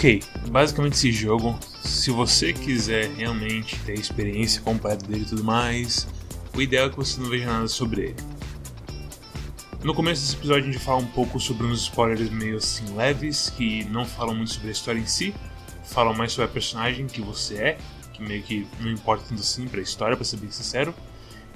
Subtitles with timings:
[0.00, 5.44] Ok, basicamente esse jogo, se você quiser realmente ter a experiência completa dele e tudo
[5.44, 6.08] mais,
[6.56, 8.16] o ideal é que você não veja nada sobre ele.
[9.84, 13.50] No começo desse episódio a gente fala um pouco sobre uns spoilers meio assim leves,
[13.50, 15.34] que não falam muito sobre a história em si,
[15.84, 17.78] falam mais sobre a personagem que você é,
[18.14, 20.94] que meio que não importa tanto assim pra história, pra ser bem sincero.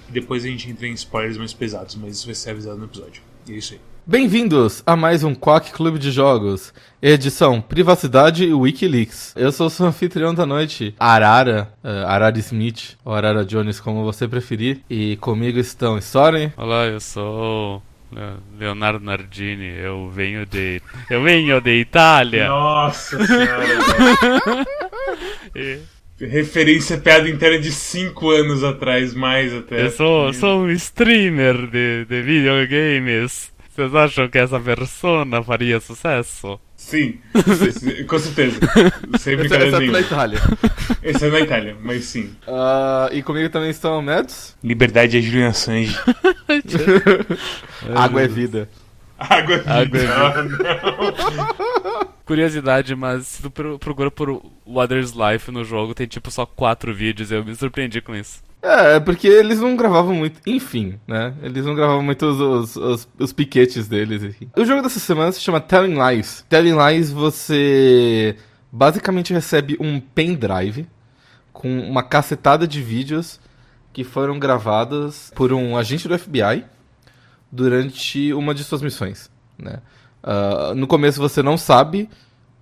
[0.06, 2.84] E depois a gente entra em spoilers mais pesados, mas isso vai ser avisado no
[2.84, 3.22] episódio.
[3.48, 3.93] E é isso aí.
[4.06, 9.32] Bem-vindos a mais um Quack Clube de Jogos, edição Privacidade e Wikileaks.
[9.34, 14.04] Eu sou o seu anfitrião da noite, Arara, uh, Arara Smith, ou Arara Jones, como
[14.04, 14.80] você preferir.
[14.90, 16.52] E comigo estão Soren.
[16.54, 17.82] Olá, eu sou
[18.58, 20.82] Leonardo Nardini, eu venho de.
[21.08, 22.48] Eu venho de Itália!
[22.48, 24.66] Nossa senhora!
[25.56, 25.78] e...
[26.20, 29.86] Referência piada inteira de 5 anos atrás, mais até.
[29.86, 33.53] Eu sou, sou um streamer de, de videogames.
[33.74, 36.60] Vocês acham que essa persona faria sucesso?
[36.76, 37.18] Sim,
[38.06, 38.60] com certeza.
[39.18, 40.38] Sem brincadeira Esse é na Itália.
[41.02, 42.36] Esse é na Itália, mas sim.
[42.46, 44.56] Uh, e comigo também estão Mads.
[44.62, 45.98] Liberdade é Julian Assange.
[47.96, 48.68] Água é vida.
[49.18, 50.14] Água é vida.
[50.14, 52.08] Água é vida.
[52.24, 57.32] Curiosidade, mas se tu procura por Water's Life no jogo, tem tipo só quatro vídeos.
[57.32, 58.40] Eu me surpreendi com isso.
[58.64, 60.40] É, é, porque eles não gravavam muito.
[60.46, 61.34] Enfim, né?
[61.42, 64.22] Eles não gravavam muito os, os, os, os piquetes deles.
[64.22, 64.50] Enfim.
[64.56, 66.46] O jogo dessa semana se chama Telling Lies.
[66.48, 68.36] Telling Lies você
[68.72, 70.88] basicamente recebe um pendrive
[71.52, 73.38] com uma cacetada de vídeos
[73.92, 76.64] que foram gravados por um agente do FBI
[77.52, 79.80] durante uma de suas missões, né?
[80.24, 82.08] Uh, no começo você não sabe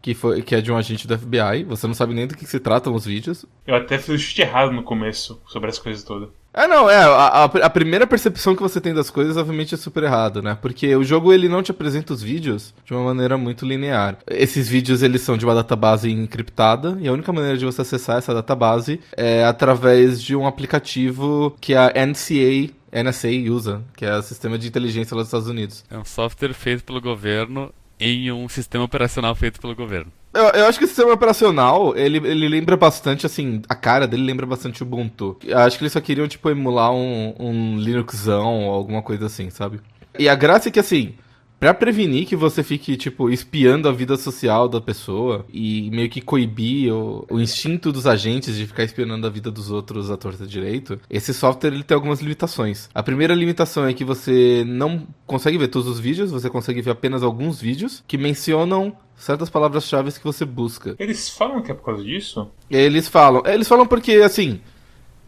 [0.03, 1.65] que, foi, que é de um agente do FBI.
[1.69, 3.47] Você não sabe nem do que se tratam os vídeos.
[3.65, 6.29] Eu até fiz o chute errado no começo sobre as coisas todas.
[6.53, 6.97] É, não, é.
[6.97, 10.59] A, a, primeira percepção que você tem das coisas, obviamente, é super errado, né?
[10.61, 14.19] Porque o jogo, ele não te apresenta os vídeos de uma maneira muito linear.
[14.27, 18.19] Esses vídeos, eles são de uma database encriptada, e a única maneira de você acessar
[18.19, 24.23] essa database é através de um aplicativo que a NCA NSA usa, que é o
[24.23, 25.83] sistema de inteligência lá dos Estados Unidos.
[25.91, 30.13] É um software feito pelo governo em um sistema operacional feito pelo governo.
[30.35, 34.23] Eu, eu, acho que o sistema operacional, ele, ele lembra bastante, assim, a cara dele
[34.23, 35.37] lembra bastante o Ubuntu.
[35.45, 39.51] Eu acho que eles só queriam, tipo, emular um, um Linuxão ou alguma coisa assim,
[39.51, 39.81] sabe?
[40.19, 41.15] E a graça é que, assim,
[41.63, 46.21] Pra prevenir que você fique, tipo, espiando a vida social da pessoa e meio que
[46.21, 50.45] coibir o, o instinto dos agentes de ficar espiando a vida dos outros à torta
[50.45, 52.91] direito, esse software ele tem algumas limitações.
[52.93, 56.91] A primeira limitação é que você não consegue ver todos os vídeos, você consegue ver
[56.91, 60.97] apenas alguns vídeos que mencionam certas palavras-chave que você busca.
[60.99, 62.51] Eles falam que é por causa disso?
[62.69, 63.41] Eles falam.
[63.47, 64.61] Eles falam porque, assim,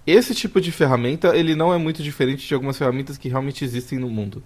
[0.05, 4.01] esse tipo de ferramenta, ele não é muito diferente de algumas ferramentas que realmente existem
[4.01, 4.43] no mundo.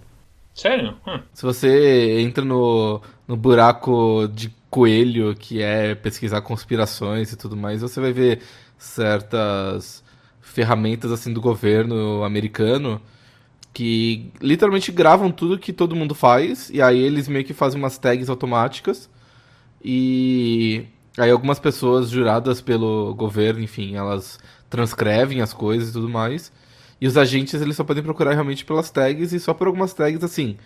[0.59, 0.97] Sério?
[1.07, 1.21] Hum.
[1.33, 7.81] Se você entra no, no buraco de coelho, que é pesquisar conspirações e tudo mais,
[7.81, 8.41] você vai ver
[8.77, 10.03] certas
[10.41, 13.01] ferramentas assim do governo americano
[13.73, 17.97] que literalmente gravam tudo que todo mundo faz e aí eles meio que fazem umas
[17.97, 19.09] tags automáticas
[19.83, 20.85] e
[21.17, 24.39] aí algumas pessoas juradas pelo governo, enfim, elas
[24.69, 26.51] transcrevem as coisas e tudo mais.
[27.01, 30.23] E os agentes eles só podem procurar realmente pelas tags e só por algumas tags
[30.23, 30.57] assim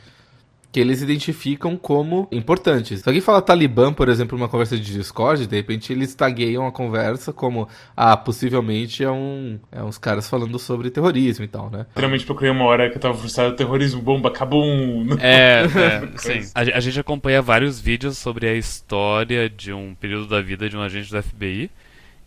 [0.73, 3.01] que eles identificam como importantes.
[3.01, 6.71] Se alguém fala Talibã, por exemplo, numa conversa de Discord, de repente eles tagueiam a
[6.71, 11.85] conversa como, ah, possivelmente é, um, é uns caras falando sobre terrorismo e tal, né?
[11.89, 15.09] Literalmente procurei uma hora que eu tava frustrado, terrorismo, bomba, acabou um...
[15.19, 16.51] É, é sim.
[16.55, 20.75] A, a, gente acompanha vários vídeos sobre a história de um período da vida de
[20.75, 21.69] um agente do FBI,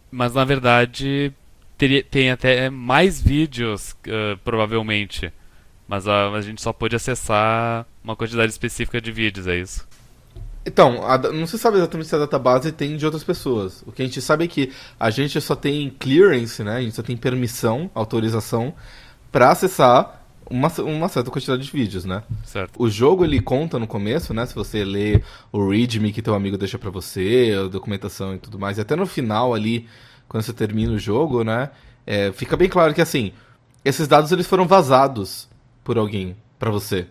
[0.09, 1.33] mas na verdade
[1.77, 5.33] teria, tem até mais vídeos, uh, provavelmente.
[5.89, 9.87] Mas a, a gente só pôde acessar uma quantidade específica de vídeos, é isso?
[10.65, 13.85] Então, a, não se sabe exatamente se a database tem de outras pessoas.
[13.87, 16.77] O que a gente sabe é que a gente só tem clearance, né?
[16.77, 18.75] A gente só tem permissão, autorização
[19.31, 22.25] para acessar uma, uma certa quantidade de vídeos, né?
[22.45, 22.83] Certo.
[22.83, 24.45] O jogo ele conta no começo, né?
[24.45, 25.23] Se você lê
[25.53, 28.97] o readme que teu amigo deixa para você, a documentação e tudo mais, e até
[28.97, 29.87] no final ali
[30.37, 31.71] quando você termina o jogo, né?
[32.07, 33.33] É, fica bem claro que assim,
[33.83, 35.49] esses dados eles foram vazados
[35.83, 37.07] por alguém para você.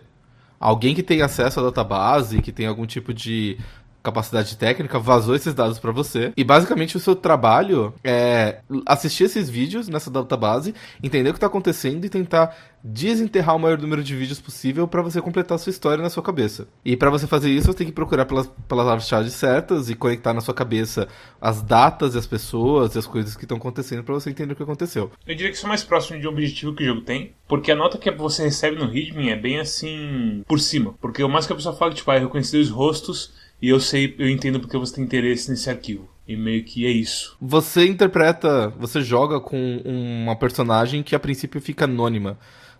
[0.60, 3.58] Alguém que tem acesso à database, que tem algum tipo de
[4.06, 6.32] capacidade técnica, vazou esses dados para você.
[6.36, 11.46] E basicamente o seu trabalho é assistir esses vídeos nessa database, entender o que tá
[11.46, 15.70] acontecendo e tentar desenterrar o maior número de vídeos possível para você completar a sua
[15.70, 16.68] história na sua cabeça.
[16.84, 20.40] E para você fazer isso, você tem que procurar pelas palavras-chave certas e conectar na
[20.40, 21.08] sua cabeça
[21.40, 24.56] as datas e as pessoas e as coisas que estão acontecendo para você entender o
[24.56, 25.10] que aconteceu.
[25.26, 27.72] Eu diria que isso é mais próximo de um objetivo que o jogo tem, porque
[27.72, 30.94] a nota que você recebe no Readme é bem assim por cima.
[31.00, 34.14] Porque o mais que a pessoa fala, tipo, ah, reconhecer os rostos e eu sei,
[34.18, 36.08] eu entendo porque você tem interesse nesse arquivo.
[36.28, 37.36] E meio que é isso.
[37.40, 42.36] Você interpreta, você joga com uma personagem que a princípio fica anônima.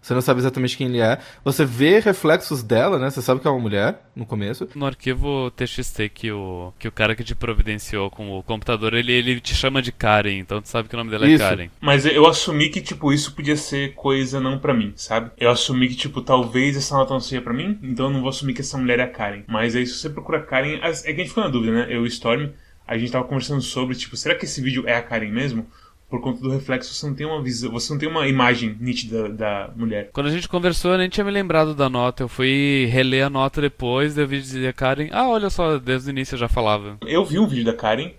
[0.07, 1.19] Você não sabe exatamente quem ele é.
[1.45, 3.11] Você vê reflexos dela, né?
[3.11, 4.69] Você sabe que é uma mulher no começo.
[4.77, 9.11] No arquivo TXT que o, que o cara que te providenciou com o computador, ele,
[9.11, 11.43] ele te chama de Karen, então tu sabe que o nome dela é Isso.
[11.43, 11.71] Karen.
[11.81, 15.33] Mas eu assumi que, tipo, isso podia ser coisa não pra mim, sabe?
[15.37, 18.29] Eu assumi que, tipo, talvez essa nota não seja pra mim, então eu não vou
[18.29, 19.43] assumir que essa mulher é a Karen.
[19.49, 21.87] Mas aí, se você procura Karen, é que a gente ficou na dúvida, né?
[21.89, 22.51] Eu e o Storm,
[22.87, 25.67] a gente tava conversando sobre, tipo, será que esse vídeo é a Karen mesmo?
[26.09, 29.29] Por conta do reflexo, você não tem uma visão, você não tem uma imagem nítida
[29.29, 30.11] da mulher.
[30.13, 32.23] Quando a gente conversou, eu nem tinha me lembrado da nota.
[32.23, 35.09] Eu fui reler a nota depois, daí eu vi dizer Karen.
[35.11, 36.99] Ah, olha só, desde o início eu já falava.
[37.05, 38.13] Eu vi um vídeo da Karen,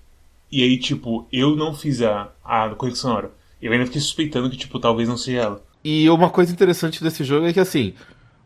[0.51, 3.31] e aí, tipo, eu não fiz a, a conexão na hora.
[3.61, 5.63] Eu ainda fiquei suspeitando que, tipo, talvez não seja ela.
[5.83, 7.93] E uma coisa interessante desse jogo é que, assim,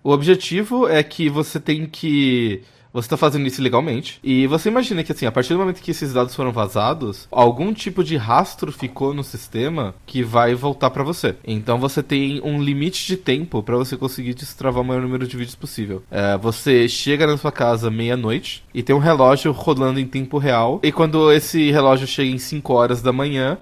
[0.03, 2.63] o objetivo é que você tem que.
[2.93, 4.19] Você tá fazendo isso legalmente.
[4.23, 7.73] E você imagina que, assim, a partir do momento que esses dados foram vazados, algum
[7.73, 11.35] tipo de rastro ficou no sistema que vai voltar pra você.
[11.45, 15.37] Então você tem um limite de tempo pra você conseguir destravar o maior número de
[15.37, 16.03] vídeos possível.
[16.11, 20.79] É, você chega na sua casa meia-noite e tem um relógio rodando em tempo real.
[20.83, 23.57] E quando esse relógio chega em 5 horas da manhã,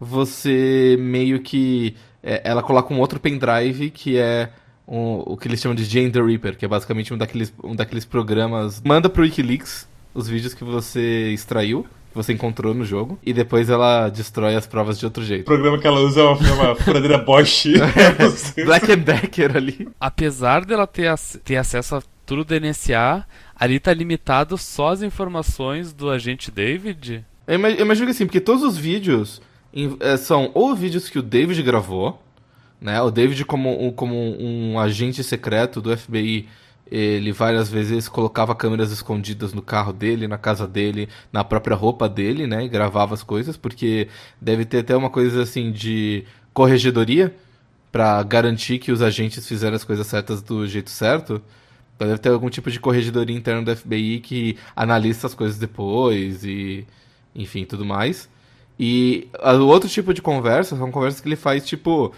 [0.00, 1.94] você meio que.
[2.22, 4.50] é, ela coloca um outro pendrive que é
[4.86, 7.74] um- o que eles chamam de Jane the Reaper, que é basicamente um daqueles, um
[7.74, 8.82] daqueles programas.
[8.84, 13.70] Manda pro Wikileaks os vídeos que você extraiu, que você encontrou no jogo, e depois
[13.70, 15.44] ela destrói as provas de outro O jeito.
[15.46, 17.64] programa que ela usa é uma, é uma furadeira Bosch.
[18.36, 18.64] Sei.
[18.64, 19.88] Black and Decker ali.
[19.98, 23.24] Apesar dela ter, ac- ter acesso a tudo do NSA,
[23.58, 27.24] ali tá limitado só as informações do agente David.
[27.46, 29.40] Eu ima- eu imagino que assim, porque todos os vídeos
[30.00, 32.22] eh, são ou vídeos que o David gravou,
[32.82, 33.00] né?
[33.02, 36.48] O David, como, um- como um agente secreto do FBI,
[36.90, 42.08] ele várias vezes colocava câmeras escondidas no carro dele, na casa dele, na própria roupa
[42.08, 42.64] dele, né?
[42.64, 44.08] E gravava as coisas, porque
[44.40, 47.34] deve ter até uma coisa assim de corregedoria
[47.90, 51.42] pra garantir que os agentes fizeram as coisas certas do jeito certo.
[51.96, 56.44] Então deve ter algum tipo de corregedoria interna do FBI que analisa as coisas depois
[56.44, 56.86] e
[57.34, 58.28] enfim, tudo mais.
[58.78, 62.12] E ah, o outro tipo de conversa são conversas que ele faz tipo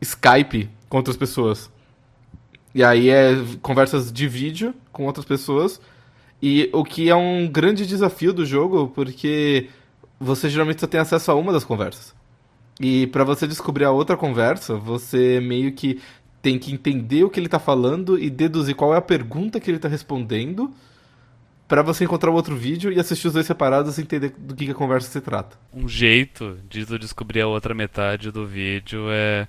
[0.00, 1.70] Skype com outras pessoas.
[2.74, 5.80] E aí é conversas de vídeo com outras pessoas.
[6.42, 9.68] E o que é um grande desafio do jogo, porque
[10.18, 12.14] você geralmente só tem acesso a uma das conversas.
[12.80, 16.00] E pra você descobrir a outra conversa, você meio que
[16.40, 19.70] tem que entender o que ele tá falando e deduzir qual é a pergunta que
[19.70, 20.72] ele tá respondendo
[21.68, 24.64] pra você encontrar o outro vídeo e assistir os dois separados e entender do que,
[24.64, 25.58] que a conversa se trata.
[25.72, 29.46] Um jeito de descobrir a outra metade do vídeo é.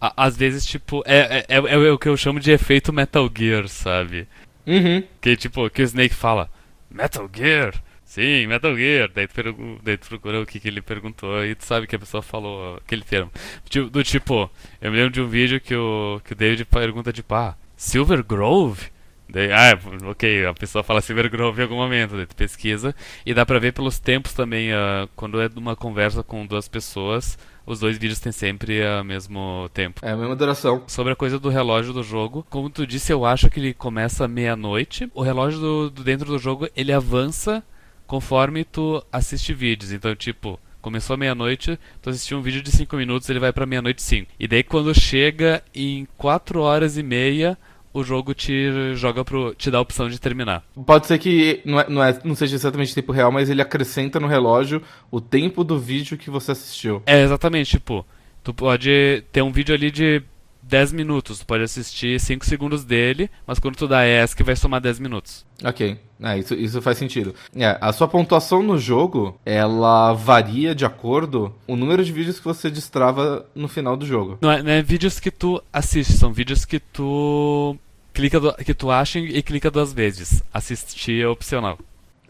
[0.00, 3.66] Às vezes, tipo, é, é, é, é o que eu chamo de efeito Metal Gear,
[3.68, 4.28] sabe?
[4.66, 5.02] Uhum.
[5.20, 6.50] Que tipo, que o Snake fala,
[6.90, 7.74] Metal Gear?
[8.04, 9.10] Sim, Metal Gear.
[9.14, 11.96] Daí tu, pergu- daí tu procura o que, que ele perguntou e tu sabe que
[11.96, 13.30] a pessoa falou aquele termo.
[13.68, 14.50] Tipo- Do tipo,
[14.80, 18.22] eu me lembro de um vídeo que o, que o David pergunta tipo, ah, Silver
[18.22, 18.88] Grove?
[19.28, 19.76] Daí, ah,
[20.08, 23.58] ok, a pessoa fala Silver Grove em algum momento, daí tu pesquisa e dá pra
[23.58, 27.36] ver pelos tempos também, ah, quando é uma conversa com duas pessoas,
[27.66, 30.00] os dois vídeos têm sempre o mesmo tempo.
[30.02, 30.84] É a mesma duração.
[30.86, 34.28] Sobre a coisa do relógio do jogo, como tu disse, eu acho que ele começa
[34.28, 35.10] meia-noite.
[35.12, 37.62] O relógio do, do dentro do jogo, ele avança
[38.06, 39.90] conforme tu assiste vídeos.
[39.92, 44.00] Então, tipo, começou meia-noite, tu assistiu um vídeo de 5 minutos, ele vai pra meia-noite
[44.00, 44.30] 5.
[44.38, 47.58] E daí quando chega em 4 horas e meia,
[47.96, 49.54] o jogo te joga pro.
[49.54, 50.62] te dá a opção de terminar.
[50.84, 54.20] Pode ser que não, é, não, é, não seja exatamente tempo real, mas ele acrescenta
[54.20, 57.02] no relógio o tempo do vídeo que você assistiu.
[57.06, 58.04] É, exatamente, tipo,
[58.44, 60.22] tu pode ter um vídeo ali de
[60.62, 64.80] 10 minutos, tu pode assistir 5 segundos dele, mas quando tu dá ESC vai somar
[64.80, 65.46] 10 minutos.
[65.64, 67.34] Ok, é, isso, isso faz sentido.
[67.54, 72.44] É, a sua pontuação no jogo, ela varia de acordo o número de vídeos que
[72.44, 74.38] você destrava no final do jogo.
[74.40, 77.76] Não é, não é vídeos que tu assiste, são vídeos que tu
[78.16, 80.42] clica do- que tu acha e clica duas vezes.
[80.52, 81.78] Assistir é opcional.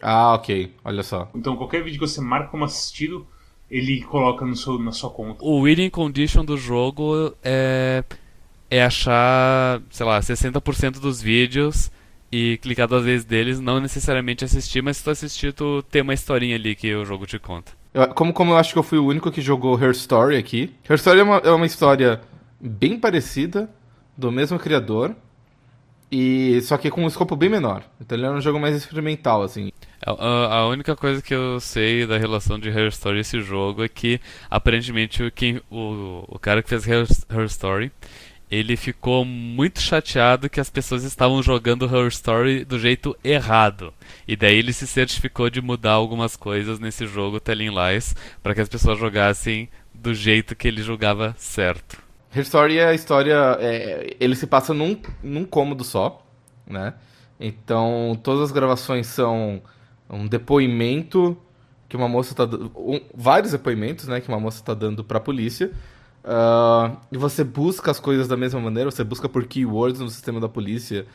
[0.01, 1.29] Ah, ok, olha só.
[1.33, 3.25] Então, qualquer vídeo que você marca como assistido,
[3.71, 5.43] ele coloca no seu, na sua conta.
[5.43, 8.03] O winning condition do jogo é
[8.69, 11.89] é achar, sei lá, 60% dos vídeos
[12.29, 16.13] e clicar duas vezes deles, não necessariamente assistir, mas se tu assistir, tu tem uma
[16.13, 17.71] historinha ali que o jogo te conta.
[17.93, 20.75] Eu- como, como eu acho que eu fui o único que jogou Her Story aqui.
[20.89, 22.19] Her Story é uma, é uma história
[22.59, 23.69] bem parecida,
[24.17, 25.15] do mesmo criador,
[26.11, 27.83] e só que com um escopo bem menor.
[27.99, 29.71] Então ele é um jogo mais experimental, assim.
[30.01, 33.83] A, a- única coisa que eu sei da relação de Her Story e esse jogo
[33.83, 37.91] é que aparentemente o, quem, o, o cara que fez Her, Her Story
[38.49, 43.93] ele ficou muito chateado que as pessoas estavam jogando Her Story do jeito errado.
[44.25, 48.61] E daí ele se certificou de mudar algumas coisas nesse jogo Telling Lies para que
[48.61, 52.06] as pessoas jogassem do jeito que ele julgava certo.
[52.33, 53.57] Her Story é a história.
[53.59, 56.25] É, ele se passa num, num cômodo só,
[56.65, 56.93] né?
[57.39, 59.61] Então todas as gravações são
[60.09, 61.37] um depoimento
[61.89, 62.43] que uma moça tá
[62.75, 65.71] um, vários depoimentos, né, que uma moça está dando para a polícia
[66.27, 70.41] Uh, e você busca as coisas da mesma maneira, você busca por keywords no sistema
[70.41, 71.07] da polícia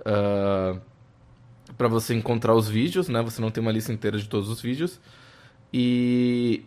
[0.00, 0.80] uh, ah,
[1.76, 3.22] para você encontrar os vídeos, né?
[3.22, 4.98] Você não tem uma lista inteira de todos os vídeos.
[5.72, 6.64] E,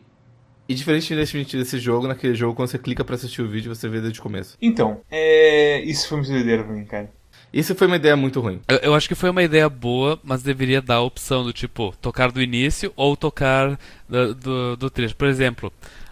[0.72, 4.00] e diferentemente desse jogo, naquele jogo, quando você clica para assistir o vídeo, você vê
[4.00, 4.58] desde o começo.
[4.62, 5.82] Então, é...
[5.82, 7.10] isso foi muito doideira pra mim, cara.
[7.54, 8.62] Isso foi uma ideia muito ruim.
[8.68, 11.94] Eu, eu, acho que foi uma ideia boa, mas deveria dar a opção do tipo,
[12.02, 15.16] tocar do início ou tocar do, do, do trecho.
[15.18, 15.72] Por exemplo,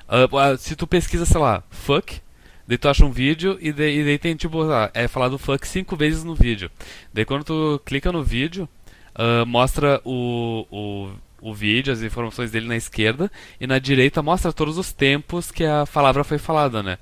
[0.09, 2.19] Uh, se tu pesquisa, sei lá, fuck,
[2.67, 5.67] daí tu acha um vídeo e daí, e daí tem tipo, lá, é falado fuck
[5.67, 6.71] cinco vezes no vídeo.
[7.13, 8.67] Daí quando tu clica no vídeo,
[9.13, 11.09] uh, mostra o, o,
[11.41, 15.63] o vídeo, as informações dele na esquerda, e na direita mostra todos os tempos que
[15.63, 16.97] a palavra foi falada, né?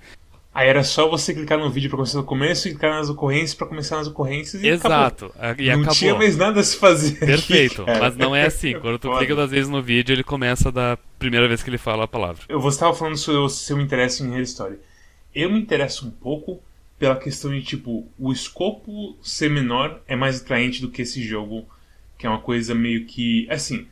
[0.58, 3.54] Aí era só você clicar no vídeo para começar no começo e clicar nas ocorrências
[3.54, 5.26] para começar nas ocorrências e Exato.
[5.38, 5.64] Acabou.
[5.64, 5.94] E não acabou.
[5.94, 7.20] tinha mais nada a se fazer.
[7.20, 7.84] Perfeito.
[7.84, 8.74] Aqui, mas não é assim.
[8.82, 12.06] Quando tu clica duas vezes no vídeo, ele começa da primeira vez que ele fala
[12.06, 12.42] a palavra.
[12.50, 14.80] Eu, você estava falando sobre o seu interesse em Hair Story.
[15.36, 16.60] Eu me interesso um pouco
[16.98, 21.68] pela questão de, tipo, o escopo ser menor é mais atraente do que esse jogo,
[22.18, 23.48] que é uma coisa meio que.
[23.48, 23.86] Assim,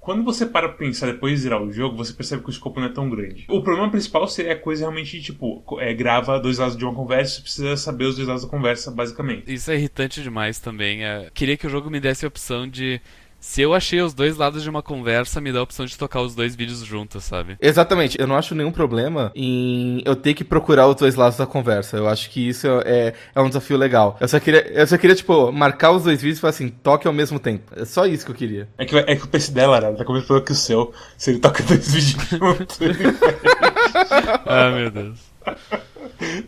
[0.00, 2.80] quando você para pra pensar depois de zerar o jogo, você percebe que o escopo
[2.80, 3.46] não é tão grande.
[3.48, 7.36] O problema principal seria a coisa realmente, tipo, é, grava dois lados de uma conversa,
[7.36, 9.52] você precisa saber os dois lados da conversa, basicamente.
[9.52, 11.04] Isso é irritante demais também.
[11.04, 11.28] É...
[11.34, 13.00] Queria que o jogo me desse a opção de
[13.40, 16.20] se eu achei os dois lados de uma conversa, me dá a opção de tocar
[16.20, 17.56] os dois vídeos juntos, sabe?
[17.60, 18.20] Exatamente.
[18.20, 21.96] Eu não acho nenhum problema em eu ter que procurar os dois lados da conversa.
[21.96, 24.16] Eu acho que isso é, é um desafio legal.
[24.20, 27.06] Eu só queria, eu só queria tipo, marcar os dois vídeos e falar assim, toque
[27.06, 27.72] ao mesmo tempo.
[27.76, 28.68] É só isso que eu queria.
[28.76, 29.92] É que, é que o PC dela, né?
[29.92, 30.92] Tá com o mesmo que o seu.
[31.16, 32.78] Se ele toca dois vídeos juntos,
[34.46, 35.27] Ah, meu Deus.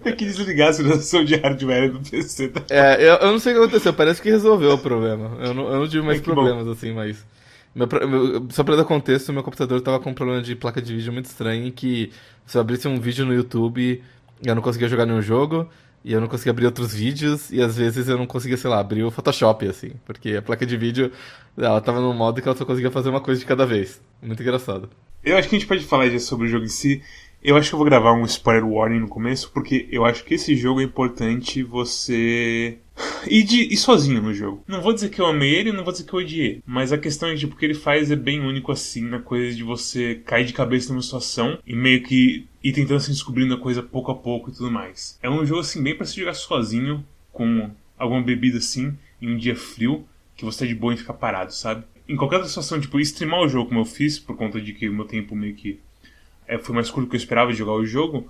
[0.02, 2.48] Tem que desligar a simulação de hardware do PC.
[2.48, 2.62] Tá?
[2.68, 5.36] É, eu, eu, não sei o que aconteceu, parece que resolveu o problema.
[5.40, 6.72] Eu não, eu não tive mais é problemas bom.
[6.72, 7.24] assim, mas.
[7.72, 10.92] Meu, meu, só pra dar contexto, meu computador tava com um problema de placa de
[10.92, 12.10] vídeo muito estranho em que
[12.44, 14.02] se eu abrisse um vídeo no YouTube,
[14.44, 15.68] eu não conseguia jogar nenhum jogo,
[16.04, 18.80] e eu não conseguia abrir outros vídeos, e às vezes eu não conseguia, sei lá,
[18.80, 21.12] abrir o Photoshop, assim, porque a placa de vídeo,
[21.56, 24.00] ela tava num modo que ela só conseguia fazer uma coisa de cada vez.
[24.20, 24.90] Muito engraçado.
[25.22, 27.02] Eu acho que a gente pode falar já sobre o jogo em si.
[27.42, 30.34] Eu acho que eu vou gravar um spoiler warning no começo, porque eu acho que
[30.34, 32.78] esse jogo é importante você
[33.26, 34.62] ir, de, ir sozinho no jogo.
[34.68, 36.62] Não vou dizer que eu amei ele, não vou dizer que eu odiei.
[36.66, 39.20] Mas a questão é que tipo, o que ele faz é bem único assim, na
[39.20, 43.54] coisa de você cair de cabeça numa situação e meio que ir tentando se descobrindo
[43.54, 45.18] a coisa pouco a pouco e tudo mais.
[45.22, 49.38] É um jogo assim, bem para se jogar sozinho, com alguma bebida assim, em um
[49.38, 50.04] dia frio,
[50.36, 51.84] que você é de boa em ficar parado, sabe?
[52.06, 54.92] Em qualquer situação, tipo, streamar o jogo como eu fiz, por conta de que o
[54.92, 55.80] meu tempo meio que
[56.50, 58.28] é, foi mais curto do que eu esperava de jogar o jogo,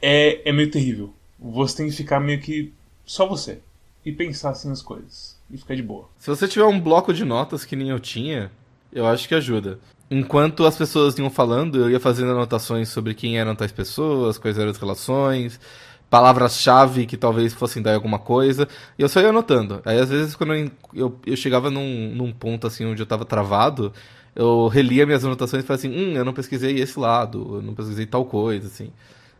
[0.00, 1.12] é, é meio terrível.
[1.38, 2.72] Você tem que ficar meio que
[3.04, 3.60] só você.
[4.04, 5.38] E pensar assim nas coisas.
[5.50, 6.08] E ficar de boa.
[6.18, 8.50] Se você tiver um bloco de notas que nem eu tinha,
[8.90, 9.78] eu acho que ajuda.
[10.10, 14.58] Enquanto as pessoas iam falando, eu ia fazendo anotações sobre quem eram tais pessoas, quais
[14.58, 15.60] eram as relações,
[16.10, 18.68] palavras-chave que talvez fossem dar alguma coisa,
[18.98, 19.80] e eu só ia anotando.
[19.84, 23.24] Aí às vezes quando eu, eu, eu chegava num, num ponto assim onde eu tava
[23.24, 23.92] travado,
[24.34, 27.74] eu relia minhas anotações e falei assim, hum, eu não pesquisei esse lado, eu não
[27.74, 28.90] pesquisei tal coisa, assim.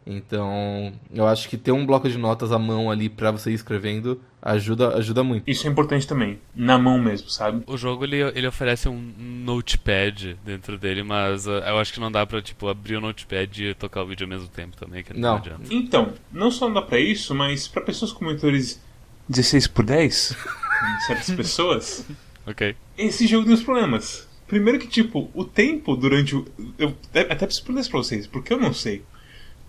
[0.05, 3.55] Então, eu acho que ter um bloco de notas à mão ali para você ir
[3.55, 5.49] escrevendo ajuda, ajuda muito.
[5.49, 7.63] Isso é importante também, na mão mesmo, sabe?
[7.67, 12.11] O jogo ele, ele oferece um notepad dentro dele, mas uh, eu acho que não
[12.11, 15.15] dá pra tipo abrir o notepad e tocar o vídeo ao mesmo tempo também, que
[15.15, 15.63] não, não adianta.
[15.71, 18.83] Então, não só não dá para isso, mas para pessoas com monitores
[19.29, 20.37] 16 por 10,
[21.07, 22.07] certas pessoas,
[22.45, 22.75] OK.
[22.99, 26.47] Esse jogo tem os problemas Primeiro que, tipo, o tempo durante o.
[26.79, 29.01] Eu até preciso perguntar isso pra vocês, porque eu não sei.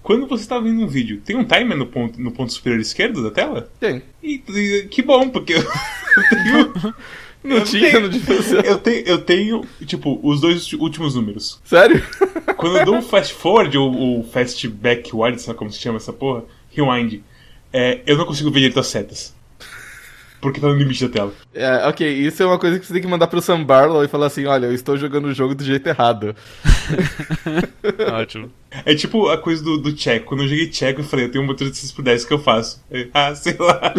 [0.02, 3.24] Quando você está vendo um vídeo, tem um timer no ponto, no ponto superior esquerdo
[3.24, 3.72] da tela?
[3.80, 4.02] Tem.
[4.22, 5.64] E, e que bom, porque eu,
[6.30, 6.96] tenho.
[7.42, 11.62] Não eu tinha, tenho, não Eu tenho, eu tenho, tipo, os dois últimos números.
[11.66, 12.02] Sério?
[12.56, 16.14] Quando eu dou um fast forward ou, ou fast backward, sabe como se chama essa
[16.14, 16.46] porra?
[16.72, 17.22] Rewind.
[17.74, 19.34] É, eu não consigo ver direito as setas
[20.44, 21.34] porque tá no limite da tela.
[21.54, 24.10] É, ok, isso é uma coisa que você tem que mandar pro Sam Barlow e
[24.10, 26.36] falar assim, olha, eu estou jogando o jogo do jeito errado.
[28.14, 28.52] Ótimo.
[28.86, 30.26] É tipo a coisa do, do Checo.
[30.26, 32.34] Quando eu joguei Checo, eu falei, eu tenho um motor de 6 por 10 que
[32.34, 32.84] eu faço.
[33.14, 33.94] ah, sei lá.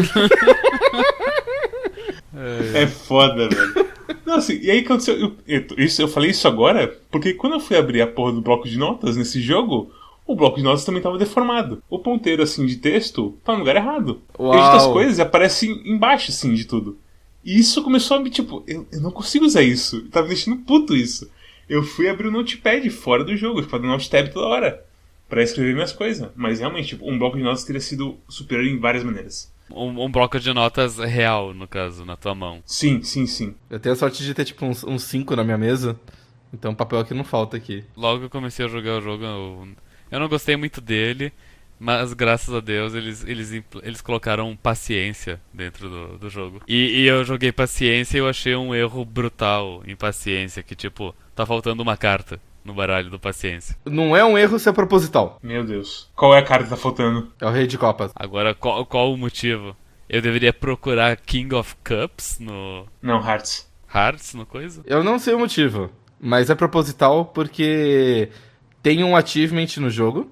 [2.74, 3.86] é, é foda, velho.
[4.26, 5.18] Não, assim, e aí aconteceu.
[5.18, 8.42] Eu, eu, isso, eu falei isso agora, porque quando eu fui abrir a porra do
[8.42, 9.90] bloco de notas nesse jogo,
[10.26, 11.82] o bloco de notas também estava deformado.
[11.88, 14.22] O ponteiro, assim, de texto tá no lugar errado.
[14.38, 14.54] Uau.
[14.54, 16.98] Eu edito as coisas e aparece embaixo, assim, de tudo.
[17.44, 20.02] E isso começou a me, tipo, eu, eu não consigo usar isso.
[20.08, 21.30] Tava me deixando puto isso.
[21.68, 24.84] Eu fui abrir o notepad fora do jogo, ficava no notetab toda hora.
[25.28, 26.30] Pra escrever minhas coisas.
[26.34, 29.52] Mas realmente, tipo, um bloco de notas teria sido superior em várias maneiras.
[29.70, 32.62] Um, um bloco de notas real, no caso, na tua mão.
[32.64, 33.54] Sim, sim, sim.
[33.68, 35.98] Eu tenho a sorte de ter, tipo, uns 5 na minha mesa.
[36.54, 37.84] Então papel aqui não falta aqui.
[37.96, 39.68] Logo que eu comecei a jogar o jogo, eu,
[40.14, 41.32] eu não gostei muito dele.
[41.78, 46.62] Mas graças a Deus eles, eles, eles colocaram paciência dentro do, do jogo.
[46.68, 51.14] E, e eu joguei paciência e eu achei um erro brutal em paciência, que tipo,
[51.34, 53.76] tá faltando uma carta no baralho do paciência.
[53.84, 55.38] Não é um erro se é proposital.
[55.42, 56.08] Meu Deus.
[56.14, 57.30] Qual é a cara que tá faltando?
[57.40, 58.12] É o rei de copas.
[58.14, 59.76] Agora, qual, qual o motivo?
[60.08, 63.68] Eu deveria procurar King of Cups no Não, Hearts.
[63.92, 64.82] Hearts, no coisa?
[64.86, 65.90] Eu não sei o motivo,
[66.20, 68.30] mas é proposital porque
[68.84, 70.30] tem um achievement no jogo,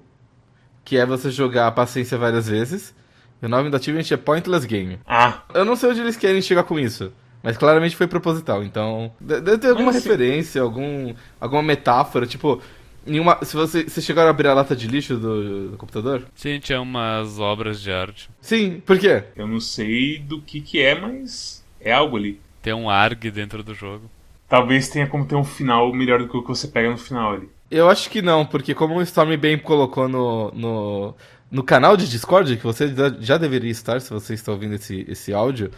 [0.85, 2.95] que é você jogar a paciência várias vezes.
[3.41, 4.99] E o nome do achievement é Pointless Game.
[5.05, 8.63] Ah, Eu não sei onde eles querem chegar com isso, mas claramente foi proposital.
[8.63, 12.61] Então, de- deve ter alguma Mas, assim- referência, algum, alguma metáfora, tipo,
[13.05, 16.23] em uma, se você, você chegaram a abrir a lata de lixo do, do computador?
[16.35, 18.29] Sim, tinha umas obras de arte.
[18.39, 19.23] Sim, por quê?
[19.35, 22.39] eu não sei do que que é, mas é algo ali.
[22.61, 24.09] Tem um ARG dentro do jogo.
[24.53, 27.33] Talvez tenha como ter um final melhor do que o que você pega no final
[27.33, 27.49] ali.
[27.71, 31.15] Eu acho que não, porque como o Storm bem colocou no, no,
[31.49, 35.33] no canal de Discord, que você já- deveria estar se você está ouvindo esse, esse
[35.33, 35.71] áudio,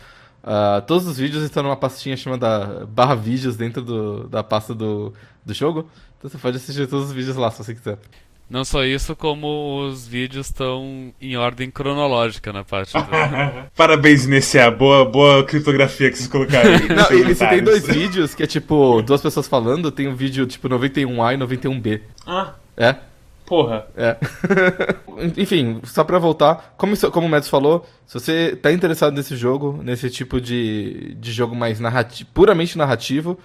[0.44, 5.14] ah, todos os vídeos estão numa pastinha chamada barra vídeos dentro do, da pasta do,
[5.46, 5.90] do jogo.
[6.18, 7.98] Então você pode assistir todos os vídeos lá se você quiser.
[8.48, 13.04] Não só isso, como os vídeos estão em ordem cronológica na parte do...
[13.76, 14.70] Parabéns, Inesia.
[14.70, 16.88] Boa, boa criptografia que vocês colocaram aí.
[16.90, 20.46] Não, e você tem dois vídeos que é tipo duas pessoas falando, tem um vídeo
[20.46, 22.02] tipo 91A e 91B.
[22.28, 22.96] Ah, É?
[23.48, 23.86] porra.
[23.98, 24.16] É.
[25.38, 29.36] Enfim, só pra voltar, como, isso- como o Mads falou, se você tá interessado nesse
[29.36, 33.40] jogo, nesse tipo de, de jogo mais narrativo, puramente narrativo,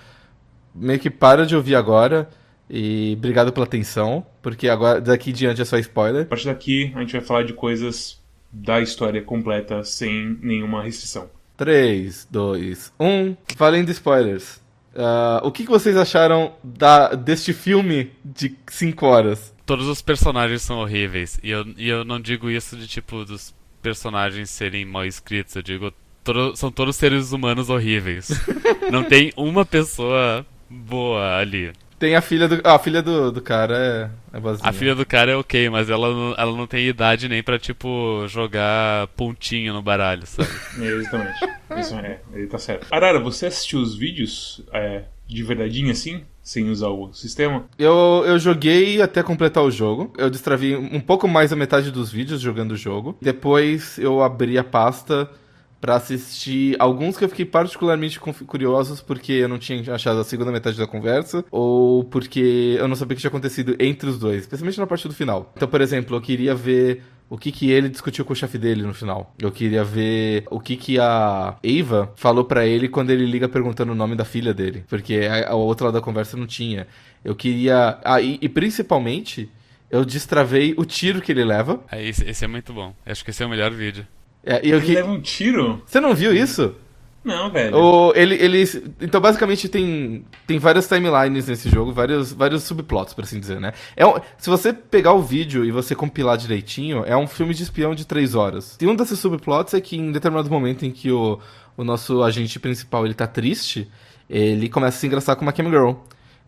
[0.74, 2.28] meio que para de ouvir agora.
[2.72, 6.22] E obrigado pela atenção, porque agora daqui em diante é só spoiler.
[6.22, 8.20] A partir daqui, a gente vai falar de coisas
[8.52, 11.28] da história completa, sem nenhuma restrição.
[11.56, 13.36] 3, 2, 1.
[13.56, 14.60] Valendo spoilers.
[14.94, 19.52] Ah, o que, que vocês acharam da, deste filme de 5 horas?
[19.66, 21.38] Todos os personagens são horríveis.
[21.42, 25.54] E eu, e eu não digo isso de tipo dos personagens serem mal escritos.
[25.56, 25.92] Eu digo,
[26.24, 28.30] todo- são todos seres humanos horríveis.
[28.90, 31.72] não tem uma pessoa boa ali.
[32.00, 32.62] Tem a filha do.
[32.64, 34.66] Ah, a filha do, do cara é, é boazinha.
[34.66, 37.58] A filha do cara é ok, mas ela não, ela não tem idade nem pra,
[37.58, 40.48] tipo, jogar pontinho no baralho, sabe?
[40.80, 41.38] É, Exatamente.
[41.78, 42.86] Isso é, ele tá certo.
[42.90, 46.22] Arara, você assistiu os vídeos é, de verdadeinho assim?
[46.42, 47.66] Sem usar o sistema?
[47.78, 50.10] Eu, eu joguei até completar o jogo.
[50.16, 53.14] Eu destravei um pouco mais da metade dos vídeos jogando o jogo.
[53.20, 55.30] Depois eu abri a pasta
[55.80, 60.52] pra assistir alguns que eu fiquei particularmente curiosos porque eu não tinha achado a segunda
[60.52, 64.42] metade da conversa ou porque eu não sabia o que tinha acontecido entre os dois,
[64.42, 65.52] especialmente na parte do final.
[65.56, 68.82] Então, por exemplo, eu queria ver o que que ele discutiu com o chefe dele
[68.82, 69.34] no final.
[69.40, 73.92] Eu queria ver o que que a Eva falou pra ele quando ele liga perguntando
[73.92, 76.88] o nome da filha dele, porque a outra lado da conversa não tinha.
[77.24, 79.48] Eu queria, ah, e, e principalmente
[79.88, 81.80] eu destravei o tiro que ele leva.
[81.88, 82.94] Aí, esse, esse é muito bom.
[83.06, 84.06] Acho que esse é o melhor vídeo.
[84.44, 84.94] É, Ele que...
[84.94, 85.82] leva um tiro?
[85.86, 86.74] Você não viu isso?
[87.22, 87.76] Não, velho.
[87.76, 88.64] O, ele, ele,
[88.98, 93.74] então, basicamente, tem, tem várias timelines nesse jogo, vários, vários subplots, por assim dizer, né?
[93.94, 97.62] É um- se você pegar o vídeo e você compilar direitinho, é um filme de
[97.62, 98.78] espião de três horas.
[98.80, 101.38] E um desses subplots é que, em determinado momento em que o,
[101.76, 103.86] o nosso agente principal ele tá triste,
[104.28, 105.92] ele começa a se engraçar com uma cam girl.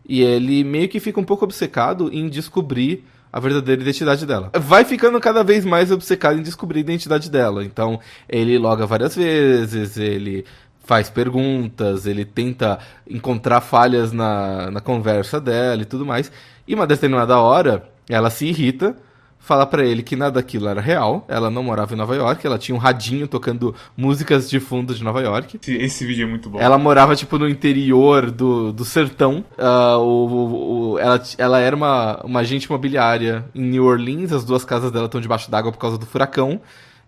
[0.09, 4.51] E ele meio que fica um pouco obcecado em descobrir a verdadeira identidade dela.
[4.53, 7.65] Vai ficando cada vez mais obcecado em descobrir a identidade dela.
[7.65, 10.45] Então, ele loga várias vezes, ele
[10.83, 12.77] faz perguntas, ele tenta
[13.09, 16.31] encontrar falhas na, na conversa dela e tudo mais.
[16.67, 18.95] E uma determinada hora, ela se irrita,
[19.45, 22.57] fala pra ele que nada daquilo era real, ela não morava em Nova York, ela
[22.57, 25.59] tinha um radinho tocando músicas de fundo de Nova York.
[25.61, 26.59] Esse, esse vídeo é muito bom.
[26.61, 29.43] Ela morava, tipo, no interior do, do sertão.
[29.57, 34.31] Ah, o, o- o- ela, ela era uma, uma agente imobiliária em New Orleans.
[34.31, 36.61] As duas casas dela estão debaixo d'água por causa do furacão.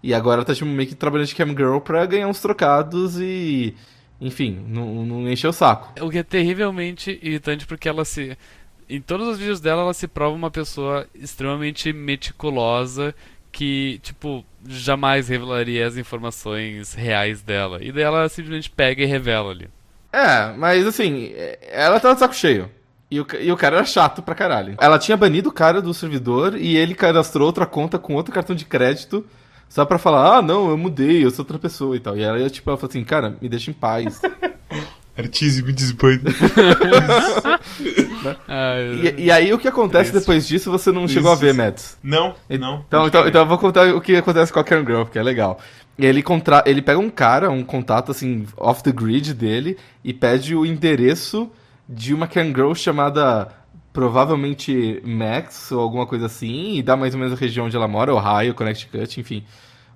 [0.04, 3.17] E agora ela tá, tipo, meio que trabalhando de cam girl pra ganhar uns trocados
[3.17, 3.74] e...
[4.21, 5.91] Enfim, não, não encher o saco.
[6.02, 8.38] O que é terrivelmente irritante porque ela se.
[8.89, 13.15] Em todos os vídeos dela, ela se prova uma pessoa extremamente meticulosa
[13.52, 17.84] que, tipo, jamais revelaria as informações reais dela.
[17.84, 19.69] E daí ela simplesmente pega e revela ali.
[20.12, 21.34] É, mas assim,
[21.71, 22.69] ela tá de saco cheio.
[23.10, 24.76] E o, e o cara era chato pra caralho.
[24.80, 28.56] Ela tinha banido o cara do servidor e ele cadastrou outra conta com outro cartão
[28.56, 29.26] de crédito
[29.69, 32.17] só pra falar, ah, não, eu mudei, eu sou outra pessoa e tal.
[32.17, 34.21] E ela, tipo, ela falou assim, cara, me deixa em paz.
[35.17, 36.19] Artise me desbanha.
[39.17, 40.19] e, e, aí o que acontece Isso.
[40.19, 41.13] depois disso você não Isso.
[41.13, 41.97] chegou a ver, Mads?
[42.04, 42.84] Não, não.
[42.88, 45.23] Então, então, então eu vou contar o que acontece com a Karen Girl, porque é
[45.23, 45.60] legal.
[45.97, 46.62] Ele, contra...
[46.65, 51.49] ele pega um cara, um contato assim, off the grid dele, e pede o endereço
[51.88, 53.47] de uma Karen Girl chamada
[53.93, 57.88] provavelmente Max ou alguma coisa assim, e dá mais ou menos a região onde ela
[57.88, 59.45] mora, Ohio, Connecticut, enfim,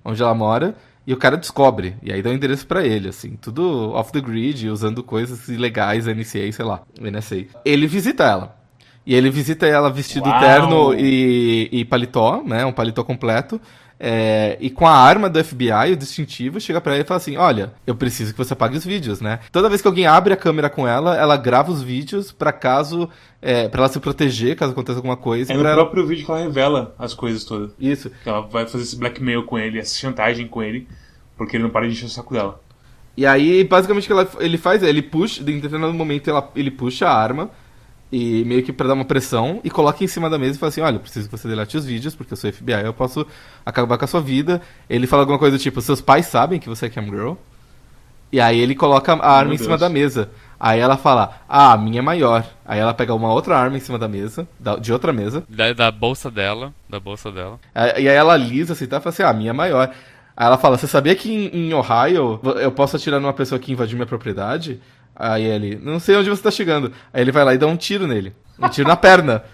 [0.02, 0.74] onde ela mora.
[1.10, 4.12] E o cara descobre, e aí dá o um endereço para ele, assim, tudo off
[4.12, 7.46] the grid, usando coisas ilegais, NCA, sei lá, NSA.
[7.64, 8.56] Ele visita ela.
[9.04, 10.38] E ele visita ela vestido Uau.
[10.38, 13.60] terno e, e paletó, né, um paletó completo.
[13.98, 17.36] É, e com a arma do FBI, o distintivo, chega para ele e fala assim:
[17.36, 19.40] Olha, eu preciso que você apague os vídeos, né?
[19.52, 23.10] Toda vez que alguém abre a câmera com ela, ela grava os vídeos para caso.
[23.42, 25.52] É, para ela se proteger caso aconteça alguma coisa.
[25.52, 27.72] É no próprio vídeo que ela revela as coisas todas.
[27.78, 28.10] Isso.
[28.24, 30.88] Ela vai fazer esse blackmail com ele, essa chantagem com ele,
[31.40, 32.60] porque ele não para de encher o saco dela.
[33.16, 36.50] E aí, basicamente, o que ela, ele faz é: ele puxa, em determinado momento, ela,
[36.54, 37.48] ele puxa a arma
[38.12, 40.68] e meio que para dar uma pressão e coloca em cima da mesa e fala
[40.68, 43.26] assim: Olha, preciso que você delete os vídeos, porque eu sou FBI, eu posso
[43.64, 44.60] acabar com a sua vida.
[44.88, 47.32] Ele fala alguma coisa do tipo: Seus pais sabem que você é camgirl?
[48.30, 50.28] E aí ele coloca a arma Meu em cima da mesa.
[50.58, 52.44] Aí ela fala: Ah, a minha é maior.
[52.66, 54.46] Aí ela pega uma outra arma em cima da mesa,
[54.78, 55.42] de outra mesa.
[55.48, 57.58] Da, da bolsa dela, da bolsa dela.
[57.74, 58.98] E aí ela lisa assim, tá?
[58.98, 59.90] E fala assim: Ah, a minha é maior.
[60.36, 63.72] Aí ela fala: Você sabia que em, em Ohio eu posso atirar numa pessoa que
[63.72, 64.80] invadiu minha propriedade?
[65.14, 66.92] Aí ele, não sei onde você tá chegando.
[67.12, 68.32] Aí ele vai lá e dá um tiro nele.
[68.58, 69.44] Um tiro na perna.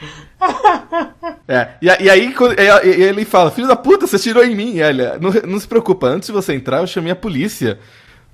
[1.49, 2.35] É, e, e aí
[2.85, 4.75] e, e ele fala, filho da puta, você tirou em mim.
[4.75, 7.79] E ele, não, não se preocupa, antes de você entrar, eu chamei a polícia.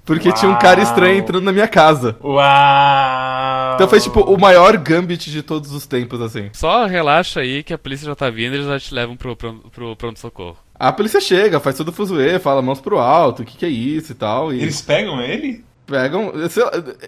[0.05, 0.37] Porque Uau.
[0.37, 2.17] tinha um cara estranho entrando na minha casa.
[2.23, 3.75] Uau!
[3.75, 6.51] Então foi tipo o maior gambit de todos os tempos, assim.
[6.53, 9.37] Só relaxa aí que a polícia já tá vindo e eles já te levam pro,
[9.37, 10.57] pro, pro pronto-socorro.
[10.83, 13.69] A polícia chega, faz todo o fuzuê, fala mãos pro alto, o que, que é
[13.69, 14.53] isso e tal.
[14.53, 14.61] E...
[14.61, 15.65] Eles pegam ele?
[15.87, 16.33] Pegam.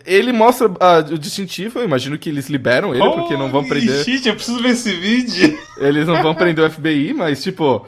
[0.07, 3.67] Ele mostra ah, o distintivo, eu imagino que eles liberam ele, oh, porque não vão
[3.67, 4.05] prender.
[4.05, 5.59] Shit, eu preciso ver esse vídeo.
[5.79, 7.85] Eles não vão prender o FBI, mas, tipo.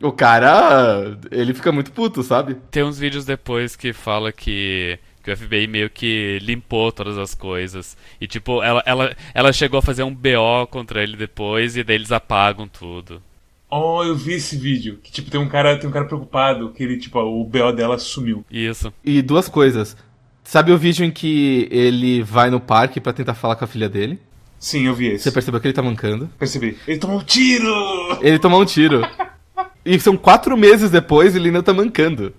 [0.00, 1.18] O cara.
[1.30, 2.56] Ele fica muito puto, sabe?
[2.70, 7.34] Tem uns vídeos depois que fala que que o FBI meio que limpou todas as
[7.34, 7.98] coisas.
[8.18, 11.96] E tipo, ela, ela, ela chegou a fazer um BO contra ele depois e daí
[11.96, 13.22] eles apagam tudo.
[13.70, 14.98] Oh, eu vi esse vídeo.
[15.02, 17.98] Que tipo, tem um cara, tem um cara preocupado que ele, tipo, o BO dela
[17.98, 18.44] sumiu.
[18.50, 18.92] Isso.
[19.04, 19.96] E duas coisas.
[20.42, 23.88] Sabe o vídeo em que ele vai no parque para tentar falar com a filha
[23.88, 24.18] dele?
[24.58, 25.24] Sim, eu vi esse.
[25.24, 26.28] Você percebeu que ele tá mancando?
[26.38, 26.76] Percebi.
[26.86, 27.68] Ele tomou um tiro!
[28.22, 29.02] Ele tomou um tiro.
[29.84, 32.32] e são quatro meses depois ele ainda tá mancando.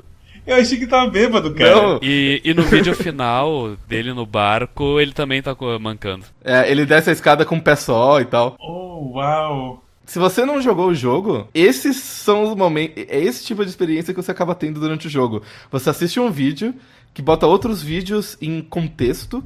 [0.45, 1.99] Eu achei que tava bêbado, cara.
[2.01, 6.25] E, e no vídeo final dele no barco, ele também tá mancando.
[6.43, 8.55] É, ele desce a escada com o pé só e tal.
[8.59, 9.83] Oh, uau!
[10.09, 13.05] Se você não jogou o jogo, esses são os momentos.
[13.07, 15.43] É esse tipo de experiência que você acaba tendo durante o jogo.
[15.69, 16.73] Você assiste um vídeo
[17.13, 19.43] que bota outros vídeos em contexto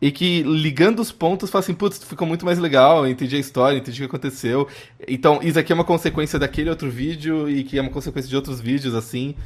[0.00, 3.78] e que ligando os pontos fala assim, putz, ficou muito mais legal, entendi a história,
[3.78, 4.66] entendi o que aconteceu.
[5.06, 8.34] Então, isso aqui é uma consequência daquele outro vídeo e que é uma consequência de
[8.34, 9.36] outros vídeos, assim.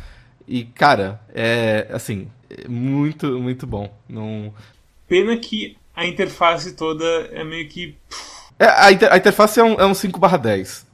[0.48, 3.94] E, cara, é, assim, é muito, muito bom.
[4.08, 4.54] Não...
[5.06, 7.94] Pena que a interface toda é meio que...
[8.58, 10.86] É, a, inter a interface é um, é um 5 10.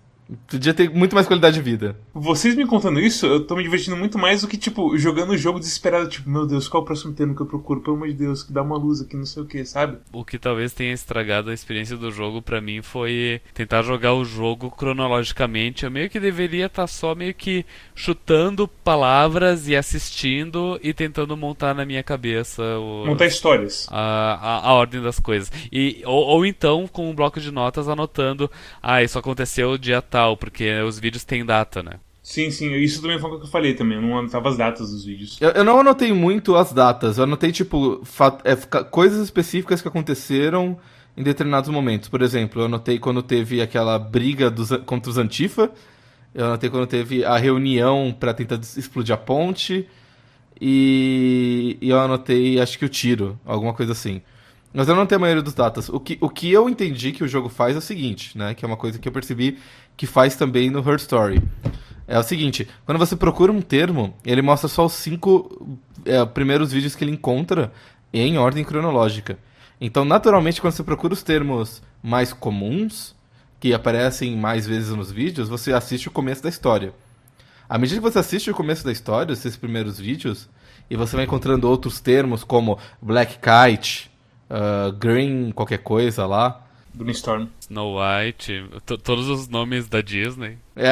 [0.46, 1.96] Podia ter muito mais qualidade de vida.
[2.14, 5.38] Vocês me contando isso, eu tô me divertindo muito mais do que, tipo, jogando o
[5.38, 7.80] jogo desesperado, tipo, meu Deus, qual é o próximo termo que eu procuro?
[7.80, 9.96] Pelo amor de Deus, que dá uma luz aqui, não sei o que, sabe?
[10.12, 14.24] O que talvez tenha estragado a experiência do jogo para mim foi tentar jogar o
[14.24, 15.84] jogo cronologicamente.
[15.84, 21.36] Eu meio que deveria estar tá só meio que chutando palavras e assistindo e tentando
[21.36, 26.24] montar na minha cabeça o, montar histórias a, a, a, ordem das coisas e ou,
[26.24, 28.50] ou, então com um bloco de notas anotando
[28.82, 33.18] ah isso aconteceu dia tal porque os vídeos têm data né sim sim isso também
[33.18, 35.64] foi o que eu falei também eu não anotava as datas dos vídeos eu, eu
[35.64, 38.02] não anotei muito as datas eu anotei tipo
[38.44, 38.54] é,
[38.84, 40.78] coisas específicas que aconteceram
[41.16, 45.70] em determinados momentos por exemplo eu anotei quando teve aquela briga dos, contra os antifa
[46.34, 49.86] eu anotei quando teve a reunião para tentar explodir a ponte.
[50.60, 54.22] E, e, eu anotei, acho que o tiro, alguma coisa assim.
[54.72, 55.88] Mas eu não tenho a maioria dos datas.
[55.90, 58.54] O que, o que eu entendi que o jogo faz é o seguinte, né?
[58.54, 59.58] Que é uma coisa que eu percebi
[59.96, 61.42] que faz também no Her Story.
[62.06, 66.72] É o seguinte, quando você procura um termo, ele mostra só os cinco é, primeiros
[66.72, 67.72] vídeos que ele encontra
[68.12, 69.38] em ordem cronológica.
[69.80, 73.14] Então, naturalmente, quando você procura os termos mais comuns,
[73.58, 76.92] que aparecem mais vezes nos vídeos, você assiste o começo da história.
[77.68, 80.48] À medida que você assiste o começo da história, esses primeiros vídeos,
[80.90, 84.10] e você vai encontrando outros termos como Black Kite,
[84.50, 87.46] uh, Green qualquer coisa lá, Brainstorm.
[87.60, 88.64] Snow White,
[89.02, 90.58] todos os nomes da Disney.
[90.76, 90.90] É,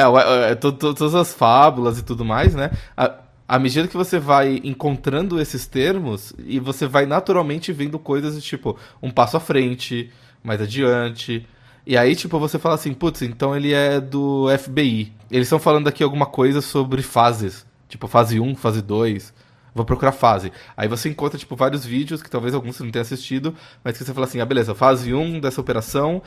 [0.49, 2.71] é todas as fábulas e tudo mais, né?
[2.97, 3.15] A,
[3.47, 8.77] à medida que você vai encontrando esses termos, e você vai naturalmente vendo coisas tipo
[9.01, 10.09] um passo à frente,
[10.43, 11.45] mais adiante.
[11.85, 15.11] E aí, tipo, você fala assim, putz, então ele é do FBI.
[15.29, 17.65] Eles estão falando aqui alguma coisa sobre fases.
[17.89, 19.33] Tipo, fase 1, fase 2.
[19.73, 20.51] Vou procurar fase.
[20.75, 24.03] Aí você encontra, tipo, vários vídeos que talvez alguns você não tenha assistido, mas que
[24.03, 26.21] você fala assim, ah, beleza, fase 1 dessa operação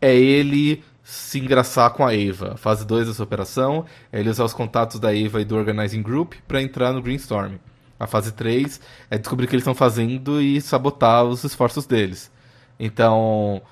[0.00, 2.56] é ele se engraçar com a Eva.
[2.56, 6.34] Fase 2 dessa operação é ele usar os contatos da Eva e do Organizing Group
[6.48, 7.54] para entrar no Greenstorm.
[7.98, 8.80] A fase 3
[9.10, 12.30] é descobrir o que eles estão fazendo e sabotar os esforços deles.
[12.78, 13.62] Então,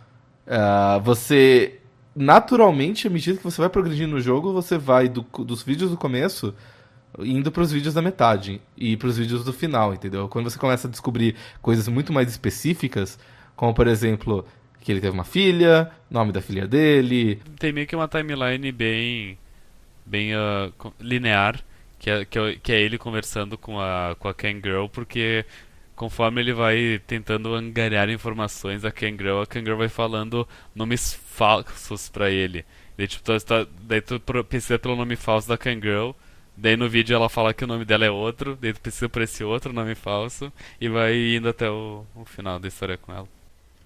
[0.47, 1.81] uh, você
[2.15, 5.97] naturalmente, à medida que você vai progredindo no jogo, você vai do, dos vídeos do
[5.97, 6.55] começo
[7.19, 10.29] indo para os vídeos da metade e para os vídeos do final, entendeu?
[10.29, 13.19] Quando você começa a descobrir coisas muito mais específicas,
[13.57, 14.47] como por exemplo,
[14.81, 17.41] que ele teve uma filha, nome da filha dele.
[17.59, 19.39] Tem meio que uma timeline bem
[20.05, 21.59] bem uh, linear,
[21.99, 25.47] que é, que é, que, é, ele conversando com a, com a Ken Girl, porque
[25.97, 31.15] conforme ele vai tentando angariar informações da Ken Girl, a Ken Girl vai falando nomes
[31.15, 32.65] falsos para ele.
[32.97, 36.11] Daí, tipo, tu, tá, daí tu precisa pelo nome falso da Ken Girl,
[36.57, 39.23] Daí no vídeo ela fala que o nome dela é outro, daí tu precisa por
[39.23, 43.29] esse outro nome falso e vai indo até o, o final da história com ela.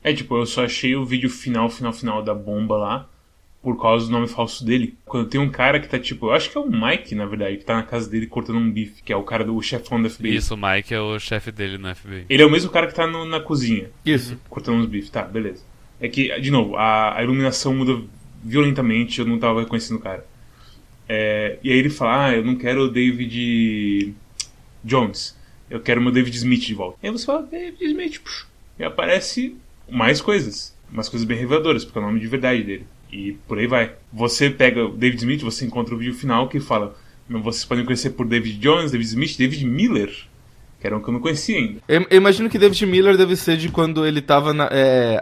[0.02, 3.08] É, tipo, eu só achei o vídeo final, final, final da bomba lá
[3.62, 4.96] por causa do nome falso dele.
[5.04, 7.56] Quando tem um cara que tá tipo, eu acho que é o Mike, na verdade,
[7.56, 10.08] que tá na casa dele cortando um bife, que é o cara do chefão do
[10.08, 10.36] FBI.
[10.36, 12.26] Isso, o Mike é o chefe dele no FBI.
[12.28, 13.90] Ele é o mesmo cara que tá no, na cozinha.
[14.04, 14.38] Isso.
[14.48, 15.64] Cortando uns bifes, tá, beleza.
[16.00, 18.00] É que, de novo, a, a iluminação muda
[18.42, 20.24] violentamente, eu não tava reconhecendo o cara.
[21.08, 24.14] É, e aí ele fala: Ah, eu não quero o David
[24.84, 25.36] Jones,
[25.70, 26.98] eu quero meu David Smith de volta.
[27.02, 28.46] E aí você fala: David Smith, puxa.
[28.78, 29.56] e aparece
[29.88, 32.86] mais coisas, umas coisas bem reveladoras, porque é o nome de verdade dele.
[33.10, 33.94] E por aí vai.
[34.12, 36.94] Você pega o David Smith, você encontra o vídeo final que fala:
[37.28, 40.27] Vocês podem conhecer por David Jones, David Smith, David Miller
[40.78, 41.80] que era um que eu não conhecia ainda.
[41.88, 45.20] Eu, eu, imagino que David Miller deve ser de quando ele tava na, é,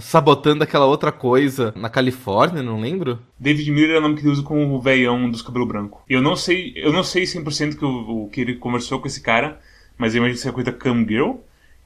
[0.00, 3.18] sabotando aquela outra coisa na Califórnia, não lembro?
[3.38, 6.02] David Miller é o nome que ele usa com o veião dos cabelo branco.
[6.08, 9.20] Eu não sei, eu não sei 100% que, o, o, que ele conversou com esse
[9.20, 9.60] cara,
[9.98, 11.36] mas eu imagino que seja coisa Cam Girl.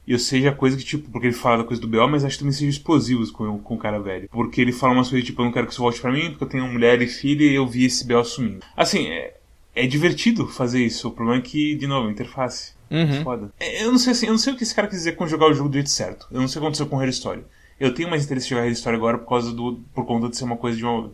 [0.06, 2.36] E eu seja coisa que, tipo, porque ele fala da coisa do B.O., mas acho
[2.36, 4.28] que também seja explosivos com, com o cara velho.
[4.30, 6.44] Porque ele fala umas coisas tipo, eu não quero que isso volte pra mim, porque
[6.44, 8.22] eu tenho mulher e filha e eu vi esse B.O.
[8.22, 8.64] sumindo.
[8.76, 9.34] Assim, é,
[9.74, 11.08] é divertido fazer isso.
[11.08, 12.75] O problema é que, de novo, interface.
[12.90, 13.22] Uhum.
[13.22, 13.52] Foda.
[13.58, 15.26] É, eu não sei assim, eu não sei o que esse cara quis dizer com
[15.26, 16.26] jogar o jogo do jeito certo.
[16.30, 17.44] Eu não sei o que aconteceu com Her Story.
[17.78, 19.80] Eu tenho mais interesse em jogar Her Story agora por causa do.
[19.94, 21.12] por conta de ser uma coisa de uma.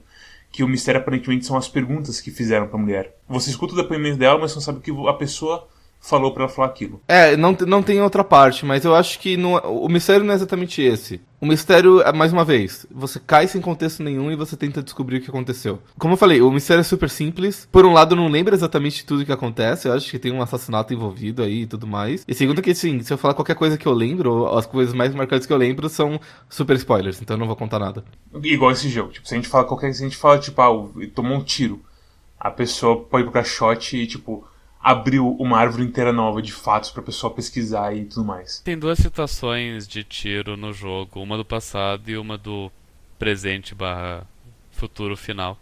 [0.51, 3.17] Que o mistério aparentemente são as perguntas que fizeram pra mulher.
[3.27, 5.67] Você escuta o depoimento dela, mas não sabe o que a pessoa
[6.03, 7.01] falou para falar aquilo.
[7.07, 10.37] É, não, não tem outra parte, mas eu acho que não, o mistério não é
[10.37, 11.21] exatamente esse.
[11.41, 15.19] O mistério, é, mais uma vez, você cai sem contexto nenhum e você tenta descobrir
[15.19, 15.81] o que aconteceu.
[15.99, 17.69] Como eu falei, o mistério é super simples.
[17.71, 19.87] Por um lado, não lembra exatamente tudo o que acontece.
[19.87, 22.25] Eu acho que tem um assassinato envolvido aí e tudo mais.
[22.27, 25.15] E segundo que, sim, se eu falar qualquer coisa que eu lembro, as coisas mais
[25.15, 28.05] marcantes que eu lembro são super spoilers, então eu não vou contar nada.
[28.43, 29.13] Igual esse jogo.
[29.13, 29.93] Tipo, se a gente fala qualquer...
[29.95, 31.81] Se a gente fala, tipo, ah, tomou um tiro.
[32.39, 34.45] A pessoa pode pra shot e, tipo
[34.83, 38.61] abriu uma árvore inteira nova de fatos para pessoa pesquisar e tudo mais.
[38.61, 42.71] Tem duas situações de tiro no jogo, uma do passado e uma do
[43.19, 44.27] presente barra
[44.73, 45.57] futuro final.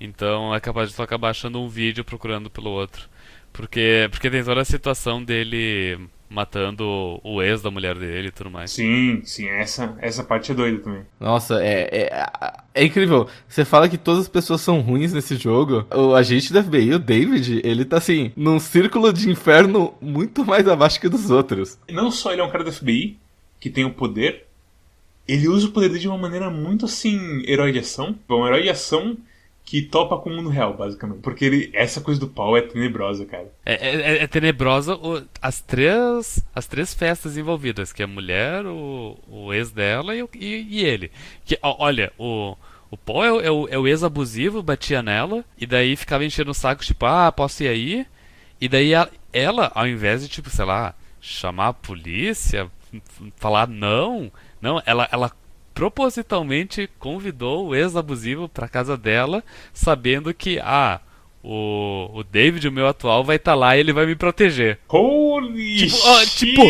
[0.00, 3.08] Então é capaz de tu acabar achando um vídeo procurando pelo outro.
[3.52, 8.50] Porque, porque tem toda a situação dele matando o ex da mulher dele e tudo
[8.50, 8.70] mais.
[8.70, 11.02] Sim, sim, essa, essa parte é doida também.
[11.20, 12.26] Nossa, é, é,
[12.74, 13.28] é incrível.
[13.46, 15.86] Você fala que todas as pessoas são ruins nesse jogo.
[15.94, 20.66] O agente da FBI, o David, ele tá assim, num círculo de inferno muito mais
[20.66, 21.78] abaixo que dos outros.
[21.90, 23.18] Não só ele é um cara da FBI,
[23.60, 24.46] que tem o poder,
[25.28, 28.18] ele usa o poder dele de uma maneira muito assim, herói de ação.
[28.28, 29.16] É um herói de ação
[29.64, 31.20] que topa com o mundo real, basicamente.
[31.20, 33.50] Porque ele, essa coisa do pau é tenebrosa, cara.
[33.64, 38.66] É, é, é tenebrosa o, as três as três festas envolvidas, que é a mulher,
[38.66, 41.10] o, o ex dela e, e, e ele.
[41.44, 42.56] Que, olha, o,
[42.90, 46.50] o Paul é, é, o, é o ex abusivo, batia nela, e daí ficava enchendo
[46.50, 48.06] o saco, tipo, ah, posso ir aí?
[48.60, 52.70] E daí ela, ela ao invés de, tipo, sei lá, chamar a polícia,
[53.36, 55.32] falar não, não, ela, ela
[55.74, 61.00] propositalmente convidou o ex-abusivo para casa dela, sabendo que, ah,
[61.42, 64.78] o, o David, o meu atual, vai estar tá lá e ele vai me proteger.
[64.88, 66.62] Holy tipo, ó, tipo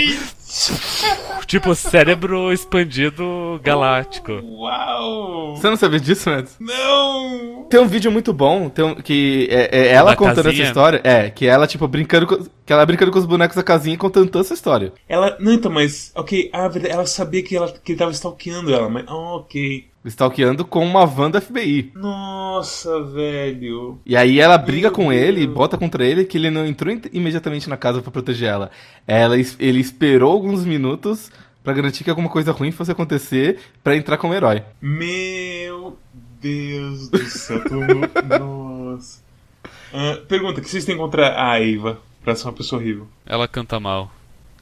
[1.46, 4.32] tipo, cérebro expandido galáctico.
[4.32, 5.56] Uau!
[5.56, 6.56] Você não sabia disso, Mads?
[6.60, 7.66] Não!
[7.70, 10.62] Tem um vídeo muito bom, tem um, que é, é ela Da contando casinha?
[10.62, 11.00] essa história.
[11.04, 12.36] É, que ela, tipo, brincando com,
[12.66, 14.92] que ela brincando com os bonecos da casinha e contando toda essa história.
[15.08, 15.36] Ela.
[15.40, 16.12] Não, então, mas.
[16.14, 19.04] Ok, ah, verdade, ela sabia que, ela, que ele tava stalkeando ela, mas.
[19.08, 19.91] ah, ok.
[20.04, 21.92] Stalkeando com uma van da FBI.
[21.94, 24.00] Nossa, velho.
[24.04, 25.54] E aí ela briga Meu com ele, Deus.
[25.54, 28.70] bota contra ele que ele não entrou im- imediatamente na casa pra proteger ela.
[29.06, 29.36] ela.
[29.36, 31.30] Ele esperou alguns minutos
[31.62, 34.64] pra garantir que alguma coisa ruim fosse acontecer pra entrar como herói.
[34.80, 35.96] Meu
[36.40, 37.62] Deus do céu.
[37.62, 37.76] Tô...
[38.38, 39.22] Nossa.
[39.94, 41.98] Ah, pergunta: o que vocês têm contra a Eva?
[42.24, 43.06] Pra ser uma pessoa horrível.
[43.24, 44.10] Ela canta mal.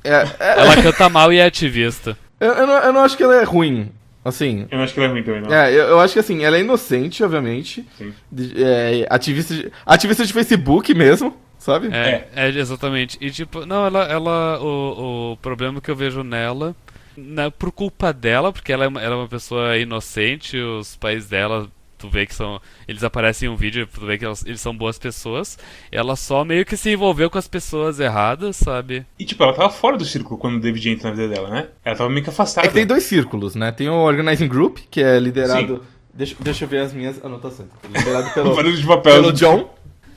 [0.04, 2.16] É, é, Ela canta mal e é ativista.
[2.38, 3.90] eu, eu não, eu não acho que ela é ruim.
[4.24, 4.66] Assim.
[4.70, 5.52] Eu não acho que ela é ruim também, não.
[5.52, 7.86] É, eu, eu acho que assim, ela é inocente, obviamente.
[7.96, 8.12] Sim.
[8.30, 11.88] De- é, ativista, de, ativista de Facebook mesmo, sabe?
[11.90, 13.16] É, é, exatamente.
[13.20, 16.76] E tipo, não, ela, ela o, o problema que eu vejo nela,
[17.16, 20.96] não é por culpa dela, porque ela é, uma, ela é uma pessoa inocente, os
[20.96, 21.66] pais dela,
[22.00, 24.74] tu vê que são, eles aparecem em um vídeo, tu vê que elas- eles são
[24.74, 25.58] boas pessoas.
[25.92, 29.04] Ela só meio que se envolveu com as pessoas erradas, sabe?
[29.18, 31.68] E tipo, ela tava fora do círculo quando o David entra na vida dela, né?
[31.84, 32.66] Ela tava meio que afastada.
[32.66, 33.70] É que tem dois círculos, né?
[33.70, 35.76] Tem o Organizing Group, que é liderado.
[35.76, 35.80] Sim.
[36.12, 37.68] Deixa, deixa eu ver as minhas anotações.
[37.88, 39.14] Liderado pelo, de papel.
[39.14, 39.70] pelo John.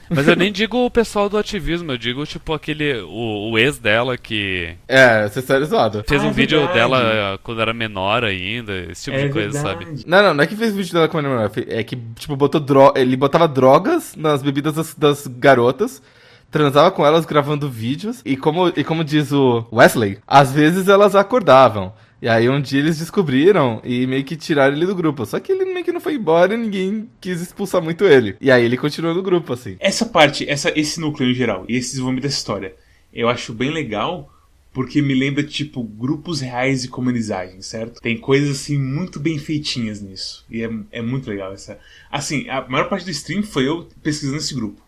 [0.09, 3.79] Mas eu nem digo o pessoal do ativismo, eu digo tipo aquele, o, o ex
[3.79, 6.03] dela que É, você está zoado.
[6.07, 6.77] fez Ah, um é vídeo verdade.
[6.79, 7.01] dela
[7.35, 9.85] eh, quando era menor ainda, esse tipo É de coisa, sabe?
[9.85, 10.03] verdade.
[10.07, 12.61] Não, não, não é que fez vídeo dela com a menor, é que, tipo, botou
[12.61, 12.93] dro...
[12.95, 16.01] ele botava drogas nas bebidas das, das garotas,
[16.51, 21.15] transava com elas gravando vídeos, e como, e como diz o Wesley, às vezes elas
[21.15, 21.93] acordavam.
[22.23, 25.25] E aí um dia eles descobriram e meio que tiraram ele do grupo.
[25.25, 28.37] Só que ele meio que não foi embora e ninguém quis expulsar muito ele.
[28.39, 29.75] E aí ele continuou no grupo, assim.
[29.77, 32.75] Essa parte, essa, esse núcleo em geral, e esse desenvolvimento dessa história,
[33.13, 34.33] eu acho bem legal
[34.71, 37.99] porque me lembra, tipo, grupos reais de comunidade, certo?
[37.99, 40.45] Tem coisas, assim, muito bem feitinhas nisso.
[40.49, 41.77] E é, é muito legal essa.
[42.09, 44.81] Assim, a maior parte do stream foi eu pesquisando esse grupo.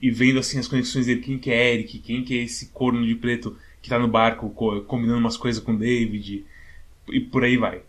[0.00, 3.04] E vendo, assim, as conexões dele, quem que é Eric, quem que é esse corno
[3.04, 6.44] de preto que tá no barco co- combinando umas coisas com o David.
[7.08, 7.80] E por aí vai.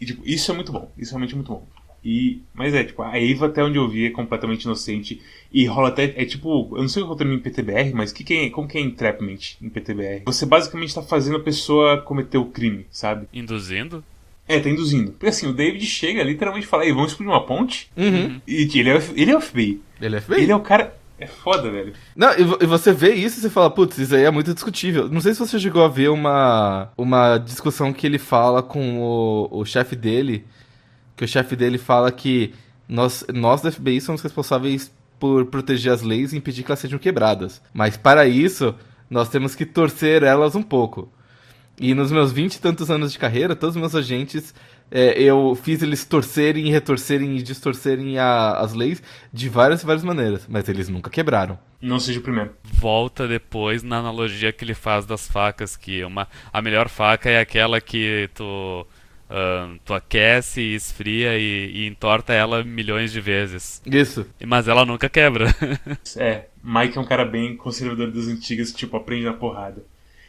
[0.00, 0.90] E, tipo, isso é muito bom.
[0.98, 1.66] Isso é realmente muito bom.
[2.04, 5.22] E, mas é, tipo, a Eva, até onde eu vi, é completamente inocente.
[5.52, 6.12] E rola até.
[6.16, 8.68] É tipo, eu não sei é o termo em PTBR, mas que que é, como
[8.68, 10.22] que é entrapment em PTBR?
[10.26, 13.26] Você basicamente tá fazendo a pessoa cometer o crime, sabe?
[13.32, 14.04] Induzindo?
[14.46, 15.12] É, tá induzindo.
[15.12, 17.90] Porque assim, o David chega literalmente e fala, ei, vamos explodir uma ponte?
[17.96, 18.38] Uhum.
[18.46, 19.80] E ele é, o- ele é o FBI.
[19.98, 20.40] Ele é feio.
[20.40, 20.94] Ele é o cara.
[21.18, 21.92] É foda, velho.
[22.16, 25.08] Não, e, vo- você vê isso e você fala, putz, isso aí é muito discutível.
[25.08, 29.48] Não sei se você chegou a ver uma, uma discussão que ele fala com o,
[29.60, 30.44] o chefe dele,
[31.16, 32.52] que o chefe dele fala que
[32.88, 36.98] nós, nós da FBI somos responsáveis por proteger as leis e impedir que elas sejam
[36.98, 37.62] quebradas.
[37.72, 38.74] Mas para isso,
[39.08, 41.08] nós temos que torcer elas um pouco.
[41.78, 44.52] E nos meus vinte e tantos anos de carreira, todos os meus agentes,
[44.90, 50.04] é, eu fiz eles torcerem, retorcerem e distorcerem a- as leis de várias e várias
[50.04, 50.46] maneiras.
[50.48, 51.58] Mas eles nunca quebraram.
[51.80, 52.52] Não seja o primeiro.
[52.64, 57.38] volta depois na analogia que ele faz das facas, que uma, a melhor faca é
[57.40, 58.86] aquela que tu,
[59.28, 63.82] ahn, tu aquece e esfria e, e entorta ela milhões de vezes.
[63.84, 64.26] Isso.
[64.46, 65.46] Mas ela nunca quebra.
[66.16, 69.84] É, Mike é um cara bem conservador das antigas, que, tipo, aprende na porrada.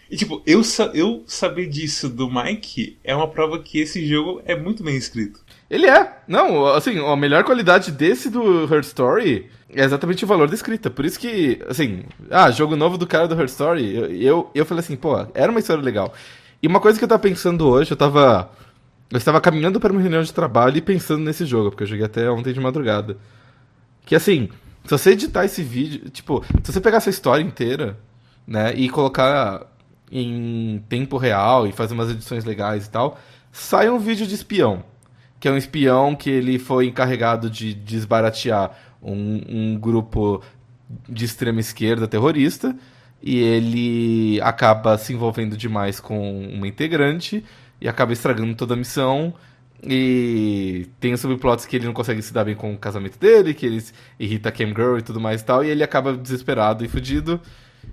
[0.10, 0.62] E, tipo, eu,
[0.94, 5.40] eu saber disso do Mike é uma prova que esse jogo é muito bem escrito.
[5.70, 6.20] Ele é.
[6.28, 10.90] Não, assim, a melhor qualidade desse do Her Story é exatamente o valor da escrita.
[10.90, 14.66] Por isso que, assim, ah, jogo novo do cara do Her Story, eu, eu, eu
[14.66, 16.14] falei assim, pô, era uma história legal.
[16.62, 18.52] E uma coisa que eu tava pensando hoje, eu tava.
[19.12, 22.06] Eu estava caminhando para uma reunião de trabalho e pensando nesse jogo, porque eu joguei
[22.06, 23.18] até ontem de madrugada.
[24.04, 24.50] Que assim,
[24.84, 27.98] se você editar esse vídeo, tipo, se você pegar essa história inteira,
[28.48, 29.66] né, e colocar
[30.12, 33.20] em tempo real e fazer umas edições legais e tal,
[33.52, 34.84] sai um vídeo de espião.
[35.40, 40.42] Que é um espião que ele foi encarregado de desbaratear um, um grupo
[41.08, 42.76] de extrema esquerda terrorista
[43.22, 47.44] e ele acaba se envolvendo demais com uma integrante
[47.82, 49.34] e acaba estragando toda a missão
[49.84, 53.54] e tem os subplots que ele não consegue se dar bem com o casamento dele,
[53.54, 53.84] que ele
[54.20, 57.40] irrita a Cam Girl e tudo mais e tal, e ele acaba desesperado e fudido,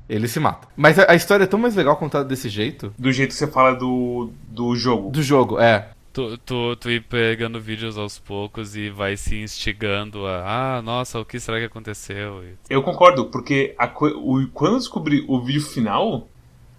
[0.09, 0.69] ele se mata.
[0.77, 3.47] Mas a, a história é tão mais legal contada desse jeito, Do jeito que você
[3.47, 5.11] fala do, do jogo.
[5.11, 5.89] do jogo, é.
[6.13, 10.77] tu, tu, tu ir pegando vídeos aos poucos e vai se instigando a.
[10.79, 12.43] Ah, nossa, o que será que aconteceu?
[12.69, 16.29] Eu concordo, porque a o- quando eu descobri o vídeo final,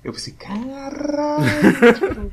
[0.03, 2.32] eu pensei, caralho,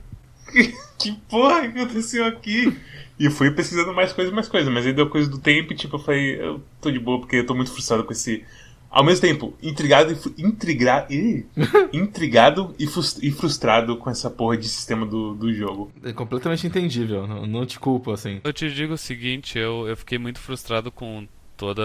[0.53, 2.76] que, que porra que aconteceu aqui?
[3.18, 5.76] E eu fui pesquisando mais coisas, mais coisas, mas aí deu coisa do tempo e
[5.76, 8.45] tipo, eu falei, eu tô de boa porque eu tô muito frustrado com esse
[8.91, 11.07] ao mesmo tempo, intrigado e, intrigra,
[11.93, 15.93] intrigado e, e, frustrado com essa porra de sistema do, do jogo.
[16.03, 18.41] É completamente entendível, não, não te culpo, assim.
[18.43, 21.26] Eu te digo o seguinte, eu, eu fiquei muito frustrado com
[21.57, 21.84] todas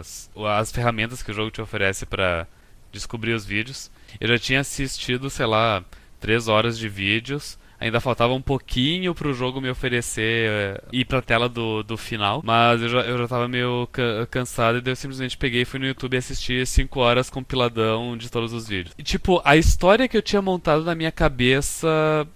[0.00, 2.48] as, as ferramentas que o jogo te oferece para
[2.90, 3.90] descobrir os vídeos.
[4.20, 5.84] Eu já tinha assistido, sei lá,
[6.18, 11.20] três horas de vídeos Ainda faltava um pouquinho pro jogo me oferecer uh, ir pra
[11.20, 12.40] tela do, do final.
[12.44, 15.64] Mas eu já, eu já tava meio ca cansado e daí eu simplesmente peguei e
[15.66, 18.94] fui no YouTube e assisti 5 horas compiladão de todos os vídeos.
[18.96, 22.26] E tipo, a história que eu tinha montado na minha cabeça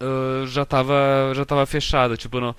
[0.00, 2.16] uh, já, tava, já tava fechada.
[2.16, 2.54] Tipo,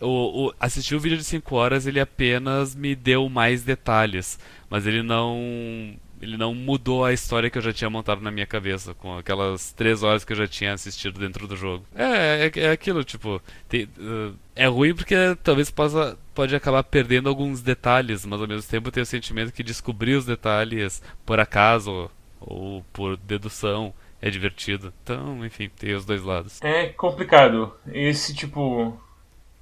[0.00, 4.38] o, o, assistir o vídeo de 5 horas ele apenas me deu mais detalhes.
[4.70, 5.96] Mas ele não
[6.26, 9.72] ele não mudou a história que eu já tinha montado na minha cabeça, com aquelas
[9.72, 11.84] três horas que eu já tinha assistido dentro do jogo.
[11.94, 17.28] É, é, é aquilo, tipo, tem, uh, é ruim porque talvez possa, pode acabar perdendo
[17.28, 22.10] alguns detalhes, mas ao mesmo tempo tem o sentimento que descobrir os detalhes por acaso
[22.40, 24.92] ou por dedução é divertido.
[25.02, 26.60] Então, enfim, tem os dois lados.
[26.62, 27.72] É complicado.
[27.92, 28.98] Esse tipo.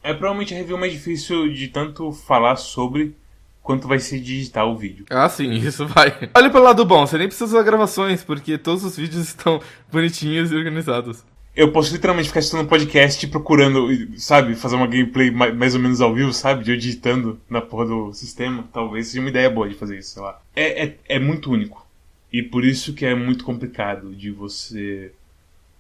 [0.03, 3.17] É provavelmente a review mais difícil de tanto falar sobre
[3.65, 5.07] quanto vai ser digital o vídeo.
[5.11, 6.31] Ah, sim, isso vai.
[6.37, 9.61] Olha pelo lado bom, você nem precisa usar gravações, porque todos os vídeos estão
[9.91, 11.25] bonitinhos e organizados.
[11.57, 13.89] Eu posso literalmente ficar assistindo um podcast procurando,
[14.19, 17.87] sabe, fazer uma gameplay mais ou menos ao vivo, sabe, de eu digitando na porra
[17.87, 18.69] do sistema.
[18.73, 20.43] Talvez seja uma ideia boa de fazer isso, sei lá.
[20.55, 21.87] É, é, é muito único.
[22.33, 25.13] E por isso que é muito complicado de você.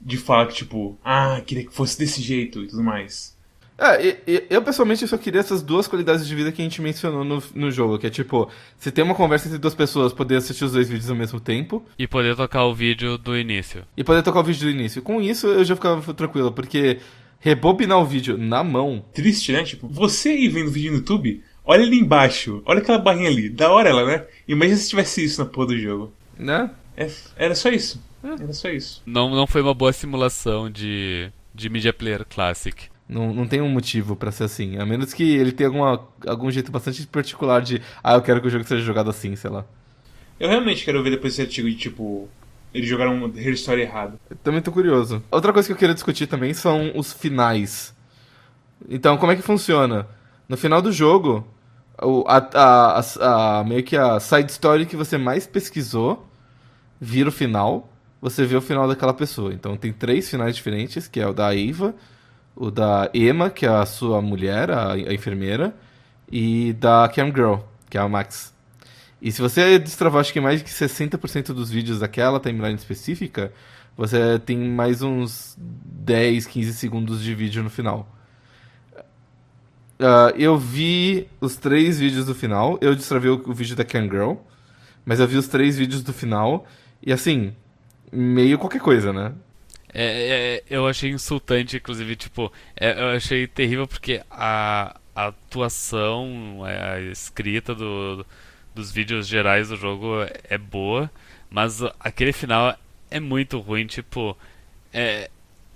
[0.01, 3.34] de falar que, tipo, ah, queria que fosse desse jeito e tudo mais.
[3.77, 7.43] É, eu pessoalmente só queria essas duas qualidades de vida que a gente mencionou no,
[7.55, 8.49] no jogo, que é tipo,
[8.79, 11.85] se tem uma conversa entre duas pessoas, poder assistir os dois vídeos ao mesmo tempo.
[11.99, 13.83] E poder tocar o vídeo do início.
[13.97, 15.03] E poder tocar o vídeo do início.
[15.03, 17.01] Com isso eu já ficava tranquilo, porque
[17.41, 19.05] rebobinar o vídeo na mão.
[19.12, 19.64] Triste, né?
[19.64, 23.49] Tipo, você aí vendo o vídeo no YouTube, olha ali embaixo, olha aquela barrinha ali,
[23.49, 24.25] da hora ela, né?
[24.47, 26.12] Imagina se tivesse isso na porra do jogo.
[26.39, 26.70] Né?
[26.97, 28.01] É, era só isso.
[28.22, 28.43] É.
[28.43, 29.03] Era só isso.
[29.05, 32.94] Não, não foi uma boa simulação de, de Media Player Classic.
[33.09, 34.79] Não, não tem um motivo para ser assim.
[34.79, 37.81] A menos que ele tenha alguma, algum jeito bastante particular de.
[38.03, 39.65] Ah, eu quero que o jogo seja jogado assim, sei lá.
[40.41, 42.29] Eu realmente quero ver depois esse artigo de tipo.
[42.73, 44.19] Eles jogaram uma história errada.
[44.29, 45.23] Eu também tô curioso.
[45.31, 47.95] Outra coisa que eu queria discutir também são os finais.
[48.89, 50.09] Então, como é que funciona?
[50.49, 51.47] No final do jogo,
[52.27, 56.27] a, a, a, a, meio que a side story que você mais pesquisou
[57.01, 57.89] vira o final.
[58.21, 59.53] Você vê o final daquela pessoa.
[59.53, 61.95] Então tem três finais diferentes, que é o da Eva,
[62.57, 65.75] o da Emma, que é a sua mulher, a, a enfermeira,
[66.31, 67.57] e da Cam Girl,
[67.91, 68.55] que é a Max.
[69.21, 73.53] E se você destravar, acho que mais de 60% dos vídeos daquela timeline específica,
[73.97, 78.09] você tem mais uns 10, 15 segundos de vídeo no final.
[79.99, 82.77] Uh, eu vi os três vídeos do final.
[82.81, 84.35] Eu destravei o, o vídeo da Cam Girl,
[85.07, 86.67] mas eu vi os três vídeos do final.
[87.03, 87.55] E assim,
[88.13, 89.33] meio qualquer coisa, né?
[89.95, 96.65] É, é, eu achei insultante, inclusive, tipo, é, eu achei terrível porque a, a atuação,
[96.67, 98.27] é, a escrita do,
[98.75, 101.09] dos vídeos gerais do jogo é boa,
[101.49, 102.77] mas aquele final
[103.09, 104.37] é muito ruim, tipo,
[104.93, 105.31] é,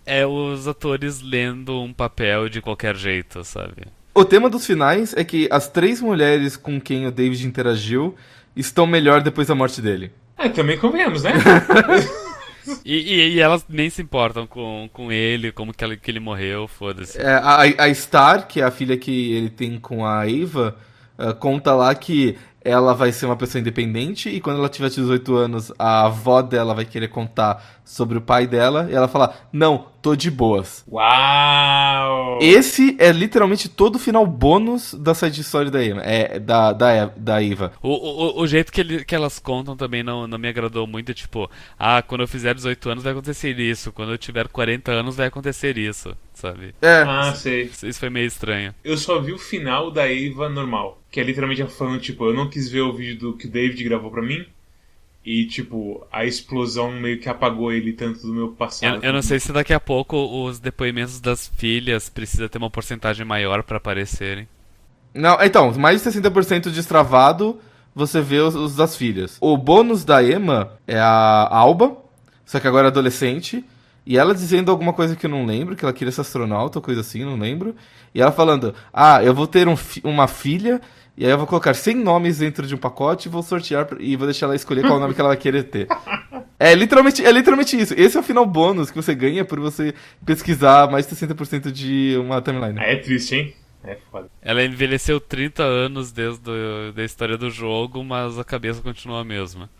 [0.04, 3.86] é os atores lendo um papel de qualquer jeito, sabe?
[4.12, 8.16] O tema dos finais é que as três mulheres com quem o David interagiu
[8.56, 10.10] estão melhor depois da morte dele.
[10.36, 11.34] É, também convenhamos, né?
[12.84, 16.20] E, e, e, elas nem se importam com, com ele, como que, ela, que ele
[16.20, 17.20] morreu, foda-se.
[17.20, 20.76] É, a, a Star, que é a filha que ele tem com a Eva,
[21.18, 25.34] uh, conta lá que ela vai ser uma pessoa independente e quando ela tiver 18
[25.34, 29.86] anos, a avó dela vai querer contar sobre o pai dela e ela fala: Não,
[30.00, 30.84] tô de boas.
[30.90, 32.38] Uau!
[32.40, 36.00] Esse é literalmente todo o final bônus da side story da Eva.
[36.02, 37.72] É, da, da, da Eva.
[37.82, 41.12] O, o, o jeito que, ele, que elas contam também não, não me agradou muito.
[41.14, 43.92] Tipo, ah, quando eu fizer 18 anos vai acontecer isso.
[43.92, 46.16] Quando eu tiver 40 anos vai acontecer isso.
[46.34, 46.74] Sabe?
[46.80, 47.02] É.
[47.02, 47.70] Ah, sei.
[47.82, 48.74] Isso foi meio estranho.
[48.84, 51.02] Eu só vi o final da Eva normal.
[51.10, 53.50] Que é literalmente a falando, tipo, eu não quis ver o vídeo do que o
[53.50, 54.46] David gravou pra mim.
[55.30, 58.96] E, tipo, a explosão meio que apagou ele tanto do meu passado.
[58.96, 62.70] Eu, eu não sei se daqui a pouco os depoimentos das filhas precisa ter uma
[62.70, 64.48] porcentagem maior para aparecerem.
[65.12, 67.60] Não, então, mais de 60% destravado,
[67.94, 69.36] você vê os, os, das filhas.
[69.38, 71.98] O bônus da Emma é a Alba,
[72.46, 73.62] só que agora é adolescente.
[74.06, 76.82] E ela dizendo alguma coisa que eu não lembro, que ela queria ser astronauta ou
[76.82, 77.76] coisa assim, não lembro.
[78.14, 80.80] E ela falando: Ah, eu vou ter um fi uma filha
[81.18, 84.14] e aí eu vou colocar 100 nomes dentro de um pacote e vou sortear e
[84.14, 85.88] vou deixar ela escolher qual nome que ela vai querer ter.
[86.60, 87.94] É literalmente, é literalmente isso.
[87.96, 89.94] Esse é o final bônus que você ganha por você
[90.26, 92.80] pesquisar mais de 60% de uma timeline.
[92.80, 93.54] É triste, hein?
[93.84, 94.28] É foda.
[94.42, 96.50] Ela envelheceu 30 anos desde
[96.96, 99.70] a história do jogo, mas a cabeça continua a mesma.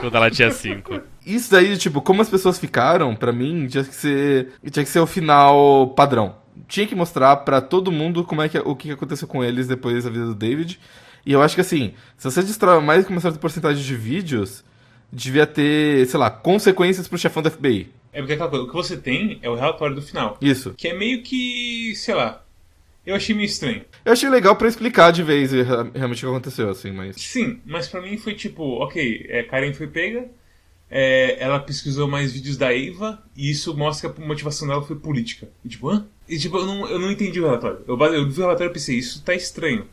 [0.00, 1.00] Quando ela tinha 5.
[1.26, 5.00] Isso daí, tipo, como as pessoas ficaram, pra mim, tinha que ser, tinha que ser
[5.00, 6.36] o final padrão.
[6.68, 10.04] Tinha que mostrar pra todo mundo como é que, o que aconteceu com eles depois
[10.04, 10.78] da vida do David.
[11.24, 14.64] E eu acho que assim, se você destrói mais que uma certa porcentagem de vídeos,
[15.12, 17.90] devia ter, sei lá, consequências pro chefão da FBI.
[18.12, 20.36] É porque aquela coisa, o que você tem é o relatório do final.
[20.40, 20.74] Isso.
[20.76, 22.42] Que é meio que, sei lá,
[23.06, 23.84] eu achei meio estranho.
[24.04, 27.16] Eu achei legal pra explicar de vez realmente o que aconteceu, assim, mas.
[27.16, 30.28] Sim, mas pra mim foi tipo, ok, é, Karen foi pega,
[30.90, 34.96] é, ela pesquisou mais vídeos da Eva, e isso mostra que a motivação dela foi
[34.96, 35.48] política.
[35.64, 36.06] E tipo, hã?
[36.28, 37.80] E tipo, eu não, eu não entendi o relatório.
[37.86, 39.86] Eu, eu vi o relatório e pensei, isso tá estranho.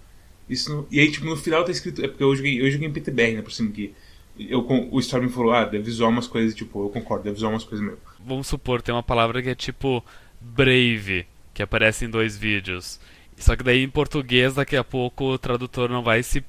[0.50, 0.88] Isso não...
[0.90, 2.04] E aí, tipo, no final tá escrito.
[2.04, 3.94] É porque eu joguei, eu joguei em PTBR, né, por cima que.
[4.40, 7.64] Eu, o Storm falou, ah, deve zoar umas coisas, tipo, eu concordo, deve zoar umas
[7.64, 8.00] coisas mesmo.
[8.24, 10.04] Vamos supor, tem uma palavra que é tipo
[10.40, 11.26] brave,
[11.56, 13.00] que aparece em dois vídeos.
[13.36, 16.44] Só que daí em português, daqui a pouco, o tradutor não vai se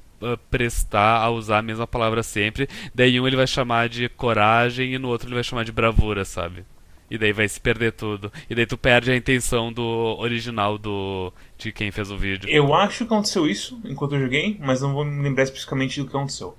[0.51, 2.69] prestar a usar a mesma palavra sempre.
[2.95, 6.25] Daí um ele vai chamar de coragem e no outro ele vai chamar de bravura,
[6.25, 6.65] sabe?
[7.11, 8.31] E daí vai se perder tudo.
[8.51, 12.49] E daí tu perde a intenção do original do de quem fez o vídeo.
[12.49, 16.07] Eu acho que aconteceu isso enquanto eu joguei, mas não vou me lembrar especificamente do
[16.07, 16.57] que aconteceu.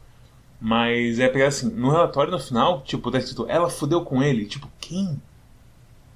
[0.59, 4.45] Mas é pegar assim, no relatório no final, tipo, tá escrito, ela fudeu com ele.
[4.45, 5.21] Tipo, quem?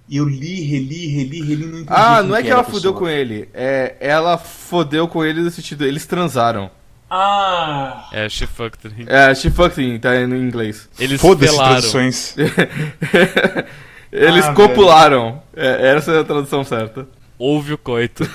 [0.10, 1.88] E eu li, reli, reli, reli, não entendi.
[1.90, 3.48] Ah, não é que, que ela fudeu com ele.
[3.54, 6.70] É, ela fodeu com ele no sentido, eles transaram.
[7.16, 8.10] Ah!
[8.12, 9.06] É, she fucked him.
[9.08, 10.90] É, she fucked him, tá no inglês.
[10.98, 12.36] Eles Foda-se traduções.
[14.12, 15.40] eles ah, copularam.
[15.56, 17.08] É, essa é a tradução certa.
[17.38, 18.26] Houve o coito.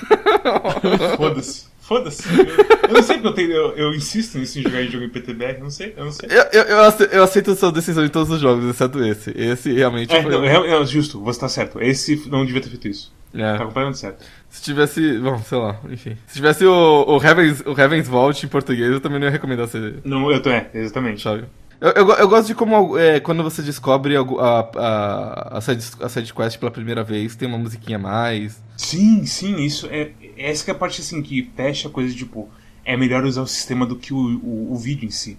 [1.17, 1.67] Foda-se.
[1.81, 2.23] Foda-se.
[2.29, 5.05] Eu, eu, não sei porque eu, tenho, eu, eu, insisto nisso em jogar em jogo
[5.07, 6.29] em PTBR, não sei, eu não sei.
[6.31, 9.33] Eu, eu, eu, aceito, eu aceito a sua decisão em todos os jogos, exceto esse.
[9.35, 10.31] Esse realmente é, foi...
[10.31, 11.81] Não, é, justo, você tá certo.
[11.81, 13.13] Esse não devia ter feito isso.
[13.35, 13.53] É.
[13.55, 14.25] Tá completamente certo.
[14.51, 15.19] Se tivesse.
[15.19, 16.17] Bom, sei lá, enfim.
[16.27, 19.67] Se tivesse o, o, Heaven's, o Heaven's Vault em português, eu também não ia recomendar
[19.67, 19.97] você.
[20.05, 21.23] Não, eu tô, é, exatamente.
[21.23, 21.45] Sabe?
[21.81, 25.85] Eu, eu, eu, gosto de como é, quando você descobre a, a, a, a, side,
[26.01, 28.61] a side quest pela primeira vez, tem uma musiquinha a mais.
[28.77, 30.11] Sim, sim, isso é.
[30.37, 32.51] Essa é a parte assim que fecha a coisa tipo.
[32.85, 35.39] É melhor usar o sistema do que o, o, o vídeo em si.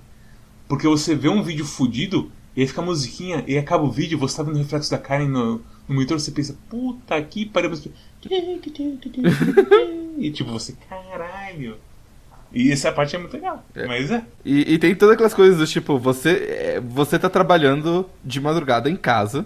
[0.68, 4.20] Porque você vê um vídeo fudido, e aí fica a musiquinha, e acaba o vídeo,
[4.20, 5.56] você tá vendo o reflexo da Karen no,
[5.88, 7.72] no monitor, você pensa, puta que pariu.
[10.18, 11.78] e tipo, você, caralho.
[12.52, 13.64] E essa parte é muito legal.
[13.76, 13.86] É.
[13.86, 14.24] Mas é.
[14.44, 18.90] E, e, tem todas aquelas coisas do tipo, você, é, você tá trabalhando de madrugada
[18.90, 19.46] em casa.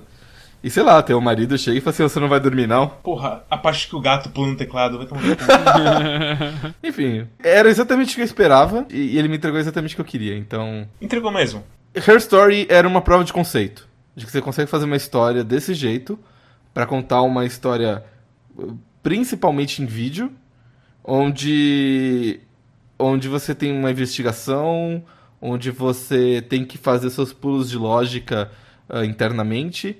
[0.63, 2.87] E sei lá, teu marido chega e fala assim: você não vai dormir, não?
[2.87, 5.21] Porra, a parte que o gato pula no teclado vai tomar.
[6.81, 10.05] Enfim, era exatamente o que eu esperava e ele me entregou exatamente o que eu
[10.05, 10.87] queria, então.
[11.01, 11.63] Entregou mesmo.
[11.93, 13.87] Her Story era uma prova de conceito.
[14.15, 16.17] De que você consegue fazer uma história desse jeito,
[16.73, 18.03] para contar uma história
[19.01, 20.31] principalmente em vídeo,
[21.03, 22.39] onde
[22.97, 25.03] onde você tem uma investigação,
[25.41, 28.49] onde você tem que fazer seus pulos de lógica
[28.89, 29.97] uh, internamente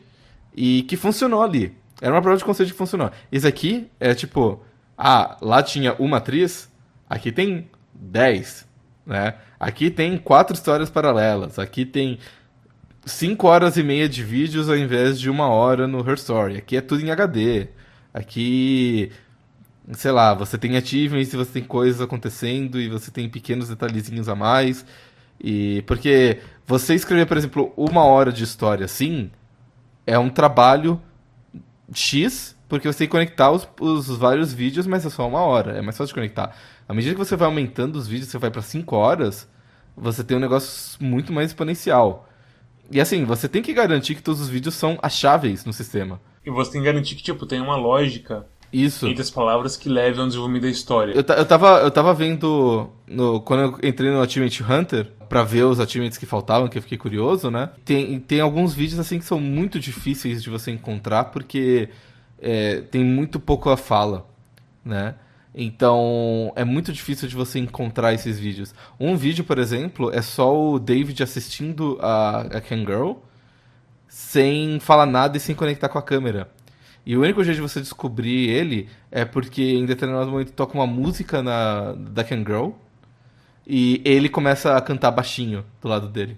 [0.56, 1.76] e que funcionou ali.
[2.02, 3.12] Era uma prova de conceito que funcionou.
[3.32, 4.62] Esse aqui é tipo,
[4.98, 6.72] ah, lá tinha uma atriz,
[7.10, 8.68] aqui tem 10,
[9.06, 9.36] né?
[9.60, 12.20] Aqui tem quatro histórias paralelas, aqui tem
[13.06, 16.58] 5 horas e meia de vídeos ao invés de uma hora no Her Story.
[16.58, 17.68] Aqui é tudo em HD.
[18.14, 19.12] Aqui,
[19.94, 24.30] sei lá, você tem achievements e você tem coisas acontecendo e você tem pequenos detalhezinhos
[24.30, 24.86] a mais.
[25.40, 29.32] E porque você escrever, por exemplo, uma hora de história assim,
[30.06, 31.02] é um trabalho
[31.94, 35.78] X, porque você tem que conectar os, os vários vídeos, mas é só uma hora,
[35.78, 36.56] é mais fácil de conectar.
[36.88, 39.50] À medida que você vai aumentando os vídeos, você vai para 5 horas,
[39.96, 42.30] você tem um negócio muito mais exponencial.
[42.92, 46.20] E assim, você tem que garantir que todos os vídeos são acháveis no sistema.
[46.46, 49.08] E você tem que garantir que, tipo, tem uma lógica isso.
[49.08, 51.12] Entre as palavras que levem ao desenvolvimento da história.
[51.12, 52.90] Eu, eu, tava, eu tava vendo.
[53.08, 56.82] No, quando eu entrei no Achievement Hunter, para ver os achievements que faltavam, que eu
[56.82, 57.70] fiquei curioso, né?
[57.86, 61.90] Tem, tem alguns vídeos assim que são muito difíceis de você encontrar, porque
[62.42, 64.28] é, tem muito pouca fala,
[64.84, 65.16] né?
[65.56, 68.74] Então é muito difícil de você encontrar esses vídeos.
[69.00, 73.14] Um vídeo, por exemplo, é só o David assistindo a, a Girl
[74.14, 76.48] sem falar nada e sem conectar com a câmera.
[77.04, 80.86] E o único jeito de você descobrir ele é porque em determinado momento toca uma
[80.86, 82.70] música na, da Can Girl
[83.66, 86.38] e ele começa a cantar baixinho do lado dele.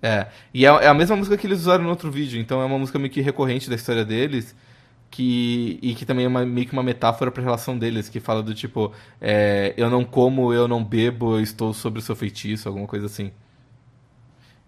[0.00, 2.64] É, e é, é, a mesma música que eles usaram no outro vídeo, então é
[2.64, 4.54] uma música meio que recorrente da história deles
[5.10, 8.20] que, e que também é uma, meio que uma metáfora para a relação deles, que
[8.20, 12.14] fala do tipo, é, eu não como, eu não bebo, eu estou sobre o seu
[12.14, 13.32] feitiço, alguma coisa assim.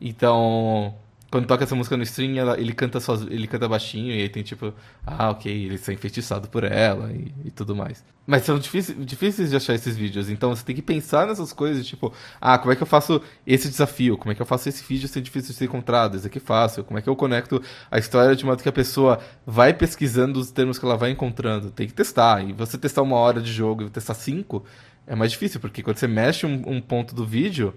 [0.01, 0.95] Então,
[1.31, 2.99] quando toca essa música no stream, ela, ele canta
[3.31, 4.73] ele canta baixinho e aí tem tipo,
[5.07, 8.03] ah, ok, ele está enfeitiçado por ela e, e tudo mais.
[8.27, 11.87] Mas são difíceis, difíceis de achar esses vídeos, então você tem que pensar nessas coisas,
[11.87, 14.17] tipo, ah, como é que eu faço esse desafio?
[14.17, 16.17] Como é que eu faço esse vídeo ser difícil de ser encontrado?
[16.17, 16.83] Esse aqui é fácil?
[16.83, 20.51] Como é que eu conecto a história de modo que a pessoa vai pesquisando os
[20.51, 21.71] termos que ela vai encontrando?
[21.71, 22.43] Tem que testar.
[22.43, 24.65] E você testar uma hora de jogo e testar cinco
[25.07, 27.75] é mais difícil, porque quando você mexe um, um ponto do vídeo,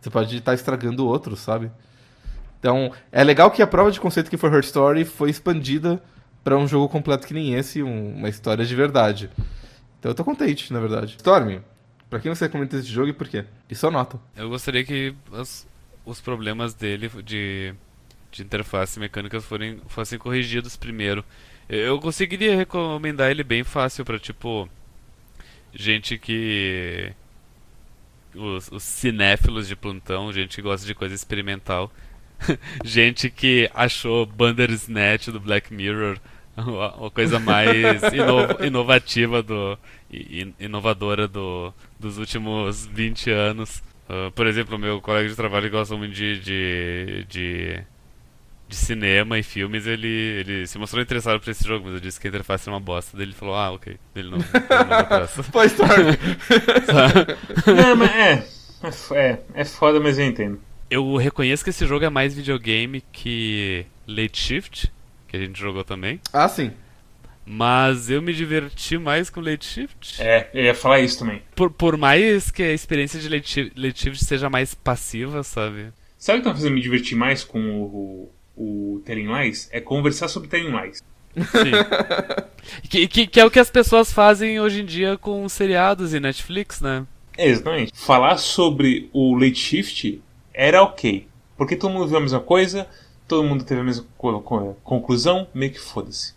[0.00, 1.70] você pode estar estragando outro, sabe?
[2.62, 6.00] Então, é legal que a prova de conceito que foi Her Story foi expandida
[6.44, 9.28] para um jogo completo que nem esse, um, uma história de verdade.
[9.98, 11.16] Então eu tô contente, na verdade.
[11.16, 11.58] Storm,
[12.08, 13.44] pra quem você recomenda esse jogo e por quê?
[13.68, 14.16] E só nota.
[14.36, 15.66] Eu gostaria que as,
[16.06, 17.74] os problemas dele de,
[18.30, 21.24] de interface mecânicas forem, fossem corrigidos primeiro.
[21.68, 24.68] Eu conseguiria recomendar ele bem fácil para tipo
[25.74, 27.12] gente que
[28.36, 31.90] os, os cinéfilos de plantão, gente que gosta de coisa experimental
[32.84, 36.18] gente que achou Bandersnatch do Black Mirror
[36.56, 39.78] a coisa mais ino inovativa do
[40.60, 43.82] inovadora do, dos últimos 20 anos.
[44.08, 47.80] Uh, por exemplo, meu colega de trabalho gosta muito de, de, de,
[48.68, 49.86] de, cinema e filmes.
[49.86, 52.74] Ele, ele se mostrou interessado por esse jogo, mas eu disse que a interface era
[52.74, 53.16] uma bosta.
[53.16, 53.96] Daí ele falou: Ah, ok.
[54.14, 54.38] Ele não.
[55.50, 55.74] Pois
[57.66, 58.10] Não, mas
[59.14, 59.42] é, é.
[59.54, 60.60] É foda, mas eu entendo
[60.92, 64.92] eu reconheço que esse jogo é mais videogame que Late Shift,
[65.26, 66.20] que a gente jogou também.
[66.30, 66.70] Ah, sim.
[67.46, 70.20] Mas eu me diverti mais com Late Shift.
[70.20, 71.42] É, eu ia falar isso também.
[71.56, 75.86] Por, por mais que a experiência de Late Shift, Late Shift seja mais passiva, sabe?
[76.18, 79.70] Sabe o que tá fazendo me divertir mais com o, o, o Telling Lies?
[79.72, 81.02] É conversar sobre Telling Lies.
[81.34, 81.72] Sim.
[82.88, 86.20] que, que, que, é o que as pessoas fazem hoje em dia com seriados e
[86.20, 87.06] Netflix, né?
[87.38, 87.92] exatamente.
[87.94, 90.22] Falar sobre o Late Shift
[90.54, 91.26] era ok.
[91.56, 92.86] Porque todo mundo viu a mesma coisa,
[93.28, 94.04] todo mundo teve a mesma
[94.82, 96.34] conclusão, meio que foda-se.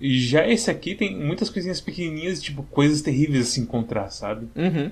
[0.00, 4.48] E já esse aqui tem muitas coisinhas pequenininhas, tipo, coisas terríveis a se encontrar, sabe?
[4.54, 4.90] Uhum.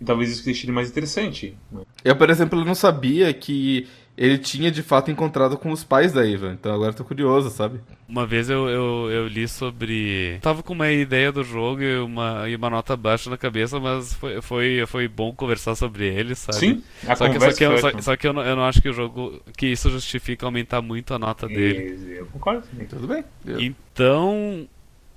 [0.00, 1.56] E talvez isso deixe ele mais interessante.
[1.72, 1.82] Né?
[2.04, 3.86] Eu, por exemplo, não sabia que
[4.16, 6.52] ele tinha de fato encontrado com os pais da Eva.
[6.52, 7.80] Então agora eu tô curioso, sabe?
[8.08, 10.38] Uma vez eu, eu, eu, li sobre.
[10.40, 14.14] Tava com uma ideia do jogo e uma, e uma nota baixa na cabeça, mas
[14.14, 16.58] foi, foi, foi bom conversar sobre ele, sabe?
[16.58, 18.80] Sim, a só que, só que, eu, só, só, que eu, não, eu não acho
[18.80, 19.40] que o jogo.
[19.56, 22.18] que isso justifica aumentar muito a nota dele.
[22.18, 22.66] Eu concordo.
[22.88, 23.24] Tudo bem.
[23.58, 24.68] Então.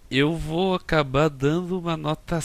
[0.09, 2.39] Eu vou acabar dando uma nota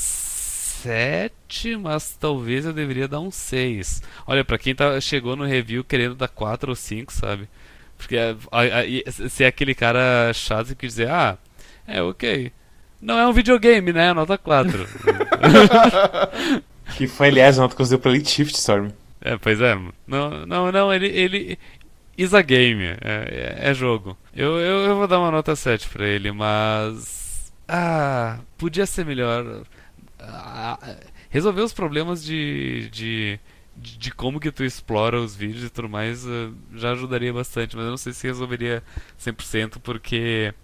[0.83, 4.03] 7, mas talvez eu deveria dar um 6.
[4.27, 7.49] Olha, pra quem tá, chegou no review querendo dar 4 ou 5, sabe?
[7.97, 11.39] Porque a, a, se é aquele cara chato que dizer, ah,
[11.87, 12.53] é ok.
[13.01, 14.13] Não é um videogame, né?
[14.13, 14.89] Nota 4.
[16.97, 18.91] que foi, aliás, a nota que eu dei pra Elite Shift Storm.
[19.21, 19.75] É, pois é.
[20.07, 21.07] Não, não, não, ele.
[21.07, 21.59] ele
[22.19, 22.85] is a game.
[22.85, 24.17] É, é, é jogo.
[24.35, 27.53] Eu, eu, eu vou dar uma nota 7 pra ele, mas.
[27.69, 29.63] Ah, podia ser melhor
[31.31, 33.41] resolver os problemas de, de,
[33.77, 37.85] de, como que tu explora os vídeos e tudo mais uh, já ajudaria bastante, mas
[37.85, 38.83] eu não sei se resolveria
[39.19, 40.55] 100% porque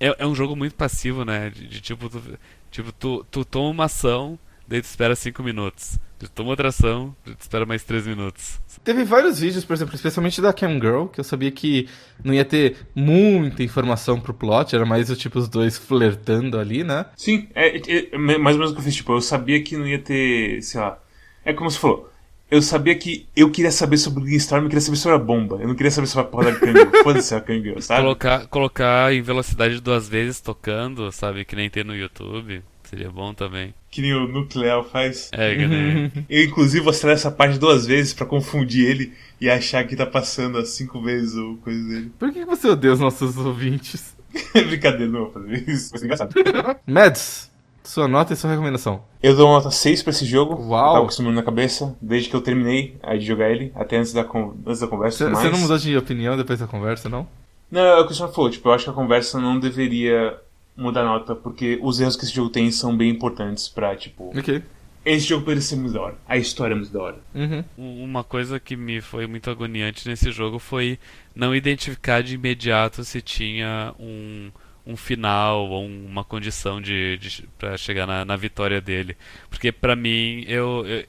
[0.00, 1.50] é, é um jogo muito passivo, né?
[1.50, 2.22] De, de tipo, tu,
[2.70, 5.98] tipo tu, tu toma uma ação, daí tu espera 5 minutos.
[6.18, 8.60] Tu toma outra ação, tu espera mais 3 minutos.
[8.82, 11.88] Teve vários vídeos, por exemplo, especialmente da Cam Girl, que eu sabia que
[12.22, 16.84] não ia ter muita informação pro plot, era mais o tipo os dois flertando ali,
[16.84, 17.06] né?
[17.16, 19.76] Sim, é, é, é mais ou menos o que eu fiz, tipo, eu sabia que
[19.76, 20.98] não ia ter, sei lá.
[21.44, 22.10] É como você falou,
[22.50, 25.58] eu sabia que eu queria saber sobre o Storm, eu queria saber sobre a bomba.
[25.60, 26.90] Eu não queria saber sobre a porra da Kangirl.
[27.02, 28.02] Foda-se a Kangirl, sabe?
[28.02, 31.44] Colocar, colocar em velocidade duas vezes tocando, sabe?
[31.44, 32.62] Que nem tem no YouTube.
[32.94, 33.74] Seria bom também.
[33.90, 35.28] Que nem o Nuclear faz.
[35.32, 36.12] É, que nem.
[36.30, 40.06] Eu, inclusive, vou acelerar essa parte duas vezes para confundir ele e achar que tá
[40.06, 42.12] passando as cinco vezes ou coisa dele.
[42.16, 44.16] Por que você odeia os nossos ouvintes?
[44.54, 45.90] Brincadeira, não vou fazer isso.
[45.90, 46.34] Vai ser engraçado.
[46.86, 47.50] Mads,
[47.82, 49.02] sua nota e sua recomendação.
[49.20, 50.54] Eu dou uma nota 6 pra esse jogo.
[50.54, 50.86] Uau!
[50.86, 54.24] Eu tava acostumando na cabeça, desde que eu terminei de jogar ele, até antes da,
[54.64, 55.30] antes da conversa.
[55.30, 57.26] Você não mudou de opinião depois da conversa, não?
[57.68, 58.50] Não, é o que o senhor falou.
[58.50, 60.38] Tipo, eu acho que a conversa não deveria
[60.76, 64.36] mudar a nota, porque os erros que esse jogo tem são bem importantes pra, tipo.
[64.36, 64.62] Ok.
[65.04, 66.16] Esse jogo parece ser muito da hora.
[66.26, 67.18] A história é muito da hora.
[67.34, 67.64] Uhum.
[67.76, 70.98] Uma coisa que me foi muito agoniante nesse jogo foi
[71.34, 74.50] não identificar de imediato se tinha um,
[74.86, 79.14] um final ou uma condição de, de para chegar na, na, vitória dele.
[79.50, 81.04] Porque para mim, eu, eu,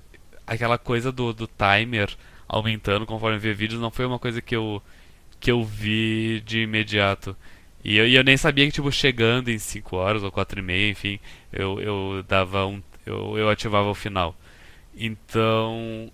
[0.46, 2.10] aquela coisa do, do timer
[2.50, 4.82] aumentando conforme via vídeos não foi uma coisa que eu,
[5.40, 7.36] que eu vi de imediato.
[7.86, 10.64] E eu, e eu nem sabia que, tipo, chegando em 5 horas ou 4 e
[10.64, 11.20] meia, enfim,
[11.54, 12.82] eu, eu dava um.
[13.06, 14.36] Eu, eu ativava o final.
[14.98, 16.12] Então.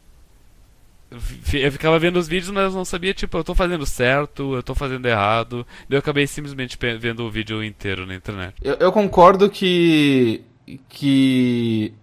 [1.54, 4.62] eu ficava vendo os vídeos, mas eu não sabia, tipo, eu tô fazendo certo, eu
[4.62, 5.66] tô fazendo errado.
[5.88, 8.54] Daí eu acabei simplesmente vendo o vídeo inteiro na internet.
[8.62, 10.42] Eu, eu concordo que.
[10.90, 11.94] que.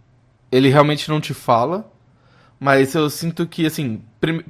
[0.50, 1.92] ele realmente não te fala,
[2.58, 4.00] mas eu sinto que, assim.
[4.18, 4.42] Prim,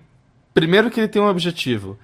[0.55, 1.99] primeiro que ele tem um objetivo,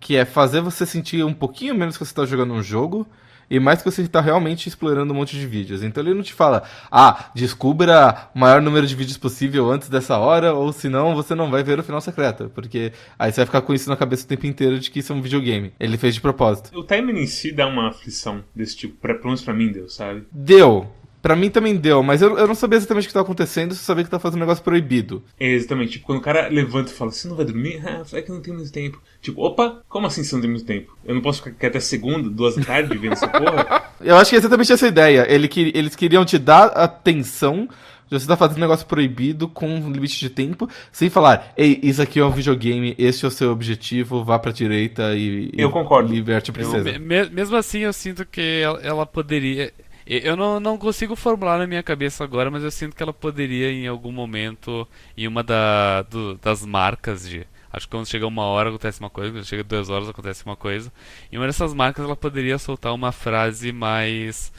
[0.00, 3.06] que é fazer você sentir um pouquinho menos que você tá jogando um jogo
[3.50, 5.82] e mais que você está realmente explorando um monte de vídeos.
[5.82, 10.18] Então ele não te fala, ah, descubra o maior número de vídeos possível antes dessa
[10.18, 12.50] hora, ou senão você não vai ver o final secreto.
[12.54, 15.12] Porque aí você vai ficar com isso na cabeça o tempo inteiro de que isso
[15.12, 15.72] é um videogame.
[15.80, 16.76] Ele fez de propósito.
[16.78, 19.88] O timing em si dá uma aflição desse tipo, pra, pelo menos pra mim deu,
[19.88, 20.24] sabe?
[20.30, 20.90] Deu.
[21.20, 23.82] Pra mim também deu, mas eu, eu não sabia exatamente o que estava acontecendo, só
[23.82, 25.22] sabia que tava fazendo um negócio proibido.
[25.38, 25.92] É, exatamente.
[25.92, 27.82] Tipo, quando o cara levanta e fala, você não vai dormir?
[27.84, 29.00] Ah, é que eu não tenho muito tempo.
[29.20, 30.96] Tipo, opa, como assim você não tem muito tempo?
[31.04, 33.82] Eu não posso ficar aqui até segunda, duas da tarde vendo essa porra?
[34.00, 35.26] Eu acho que é exatamente essa a ideia.
[35.28, 37.68] Ele, eles queriam te dar atenção
[38.08, 41.78] de você tá fazendo um negócio proibido com um limite de tempo, sem falar, ei,
[41.82, 45.50] isso aqui é um videogame, este é o seu objetivo, vá pra direita e.
[45.56, 46.12] Eu concordo.
[46.12, 46.88] Liberte a princesa.
[46.88, 49.72] Eu, me, mesmo assim, eu sinto que ela, ela poderia.
[50.10, 53.70] Eu não, não consigo formular na minha cabeça agora, mas eu sinto que ela poderia,
[53.70, 57.46] em algum momento, em uma da, do, das marcas de.
[57.70, 60.56] Acho que quando chega uma hora acontece uma coisa, quando chega duas horas acontece uma
[60.56, 60.90] coisa.
[61.30, 64.50] Em uma dessas marcas ela poderia soltar uma frase mais.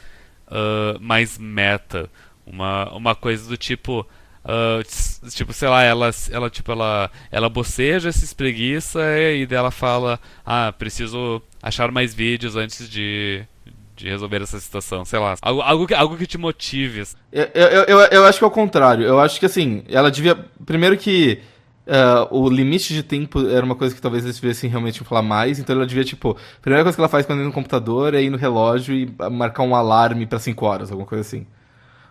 [0.46, 2.08] Uh, mais meta.
[2.46, 4.06] Uma, uma coisa do tipo.
[4.44, 9.00] Uh, tipo, sei lá, ela, ela tipo, ela, ela boceja, se espreguiça
[9.34, 13.44] e dela fala, ah, preciso achar mais vídeos antes de,
[14.00, 15.34] de resolver essa situação, sei lá.
[15.42, 17.02] Algo, algo, que, algo que te motive.
[17.30, 19.04] Eu, eu, eu, eu acho que é o contrário.
[19.04, 20.34] Eu acho que assim, ela devia.
[20.64, 21.40] Primeiro que.
[21.86, 25.58] Uh, o limite de tempo era uma coisa que talvez eles tivessem realmente falar mais,
[25.58, 28.22] então ela devia, tipo, a primeira coisa que ela faz quando entra no computador é
[28.22, 31.46] ir no relógio e marcar um alarme para 5 horas, alguma coisa assim.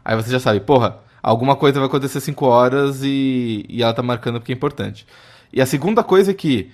[0.04, 4.04] Aí você já sabe, porra, alguma coisa vai acontecer 5 horas e, e ela tá
[4.04, 5.08] marcando porque é importante.
[5.54, 6.72] E a segunda coisa é que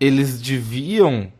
[0.00, 1.30] eles deviam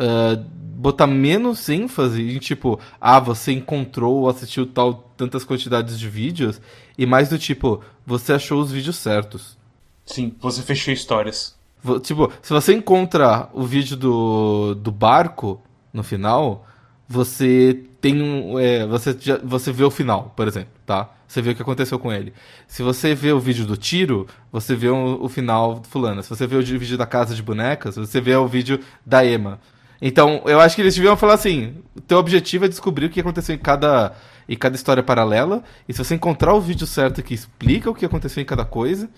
[0.00, 0.42] uh,
[0.80, 6.60] botar menos ênfase em tipo, ah, você encontrou ou assistiu tal tantas quantidades de vídeos,
[6.96, 9.58] e mais do tipo, você achou os vídeos certos.
[10.06, 11.54] Sim, você fechou histórias.
[12.02, 15.60] Tipo, se você encontra o vídeo do, do barco
[15.92, 16.66] no final,
[17.08, 18.58] você tem um.
[18.58, 21.10] É, você, já, você vê o final, por exemplo, tá?
[21.26, 22.32] Você vê o que aconteceu com ele.
[22.66, 26.22] Se você vê o vídeo do tiro, você vê o, o final do fulano.
[26.22, 29.60] Se você vê o vídeo da casa de bonecas, você vê o vídeo da Emma.
[30.00, 33.20] Então, eu acho que eles deviam falar assim: o teu objetivo é descobrir o que
[33.20, 34.14] aconteceu em cada,
[34.48, 35.62] em cada história paralela.
[35.88, 39.08] E se você encontrar o vídeo certo que explica o que aconteceu em cada coisa,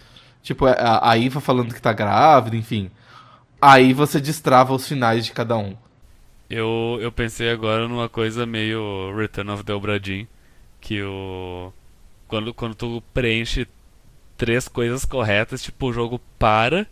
[0.43, 2.91] tipo, a, a Iva falando que tá grávida, enfim.
[3.61, 5.77] Aí você destrava os finais de cada um.
[6.51, 10.01] Eu, eu pensei agora numa coisa meio Return of the Obra
[10.81, 11.73] que o
[12.27, 13.69] quando, quando tu preenche
[14.37, 16.87] três coisas corretas, tipo, o jogo para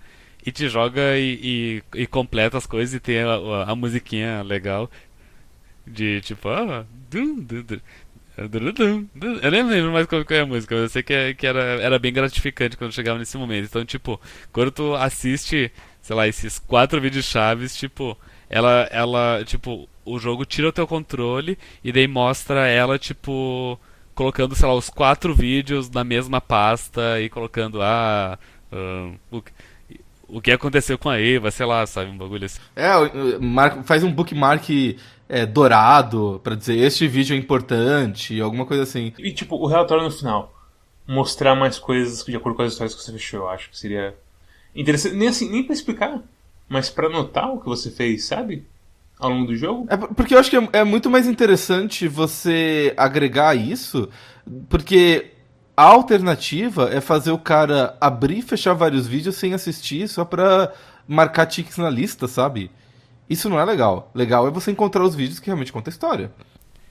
[0.44, 4.42] e te joga e, e, e completa as coisas e tem a, a, a, musiquinha
[4.42, 4.90] legal
[5.86, 7.80] de tipo, ah, dum, dum, dum.
[9.42, 11.98] Eu nem lembro mais qual é a música, mas eu sei que, que era, era
[11.98, 13.66] bem gratificante quando chegava nesse momento.
[13.66, 14.18] Então, tipo,
[14.50, 15.70] quando tu assiste,
[16.00, 18.16] sei lá, esses quatro vídeos chaves, tipo,
[18.48, 23.78] ela, ela, tipo, o jogo tira o teu controle e daí mostra ela, tipo,
[24.14, 28.38] colocando, sei lá, os quatro vídeos na mesma pasta e colocando, ah,
[28.72, 29.16] um,
[30.32, 32.60] o, que aconteceu com a Eva, sei lá, sabe, um bagulho assim.
[32.76, 32.92] É,
[33.84, 34.68] faz um bookmark
[35.28, 39.12] é, dourado para dizer este vídeo é importante, alguma coisa assim.
[39.18, 40.52] E tipo, o relatório no final,
[41.06, 44.14] mostrar mais coisas de acordo com as histórias que você fechou, eu acho que seria
[44.74, 46.20] interessante, nem assim, nem para explicar,
[46.68, 48.66] mas para notar o que você fez, sabe?
[49.18, 49.86] Ao longo do jogo.
[49.90, 54.08] É porque eu acho que é, é muito mais interessante você agregar isso,
[54.68, 55.32] porque
[55.80, 60.70] a alternativa é fazer o cara abrir e fechar vários vídeos sem assistir só pra
[61.08, 62.70] marcar tiques na lista, sabe?
[63.30, 64.10] Isso não é legal.
[64.14, 66.30] Legal é você encontrar os vídeos que realmente contam a história.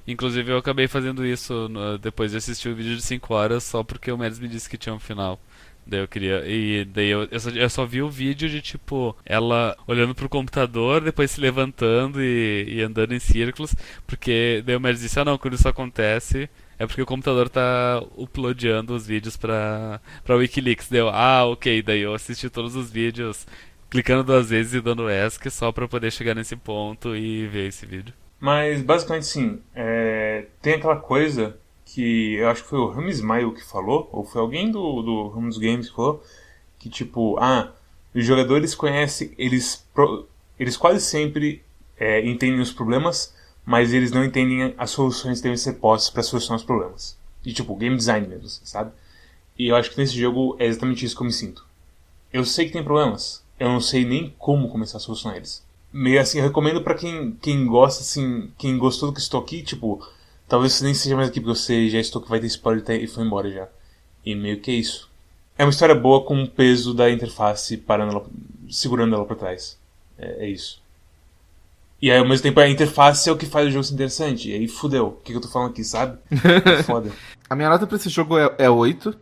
[0.08, 1.70] Inclusive eu acabei fazendo isso
[2.02, 4.76] depois de assistir o vídeo de 5 horas só porque o Mads me disse que
[4.76, 5.40] tinha um final.
[5.86, 6.44] Daí eu queria.
[6.48, 10.28] E daí eu, eu, só, eu só vi o vídeo de tipo, ela olhando pro
[10.28, 13.76] computador, depois se levantando e, e andando em círculos.
[14.08, 16.50] Porque daí o Mads disse, ah não, quando isso acontece,
[16.80, 20.88] é porque o computador tá uploadando os vídeos pra, pra Wikileaks.
[20.90, 23.46] Deu, ah, ok, daí eu assisti todos os vídeos
[23.90, 27.86] clicando duas vezes e dando ESC só pra poder chegar nesse ponto e ver esse
[27.86, 28.14] vídeo.
[28.40, 30.46] Mas basicamente sim, é...
[30.62, 34.40] tem aquela coisa que eu acho que foi o Rami Smile que falou, ou foi
[34.40, 36.24] alguém do, do Ramos Games que falou,
[36.78, 37.74] que tipo, ah,
[38.14, 39.86] os jogadores conhecem, eles,
[40.58, 41.64] eles quase sempre
[41.98, 43.36] é, entendem os problemas,
[43.70, 47.16] mas eles não entendem as soluções que devem ser postas para solucionar os problemas.
[47.46, 48.92] E tipo, game design mesmo, assim, sabe?
[49.56, 51.64] E eu acho que nesse jogo é exatamente isso que eu me sinto.
[52.34, 53.44] Eu sei que tem problemas.
[53.60, 55.64] Eu não sei nem como começar a solucionar eles.
[55.94, 59.62] Meio assim, eu recomendo para quem, quem gosta, assim, quem gostou do que estou aqui,
[59.62, 60.04] tipo,
[60.48, 63.24] talvez nem seja mais aqui porque você já estou que vai ter spoiler e foi
[63.24, 63.68] embora já.
[64.26, 65.08] E meio que é isso.
[65.56, 68.26] É uma história boa com o peso da interface parando ela,
[68.68, 69.78] segurando ela para trás.
[70.18, 70.82] É, é, isso.
[72.02, 74.50] E aí, ao mesmo tempo, a interface é o que faz o jogo ser interessante.
[74.50, 75.08] E aí, fudeu.
[75.08, 76.18] O que, que eu tô falando aqui, sabe?
[76.32, 77.12] É foda.
[77.50, 79.16] a minha nota pra esse jogo é, é 8.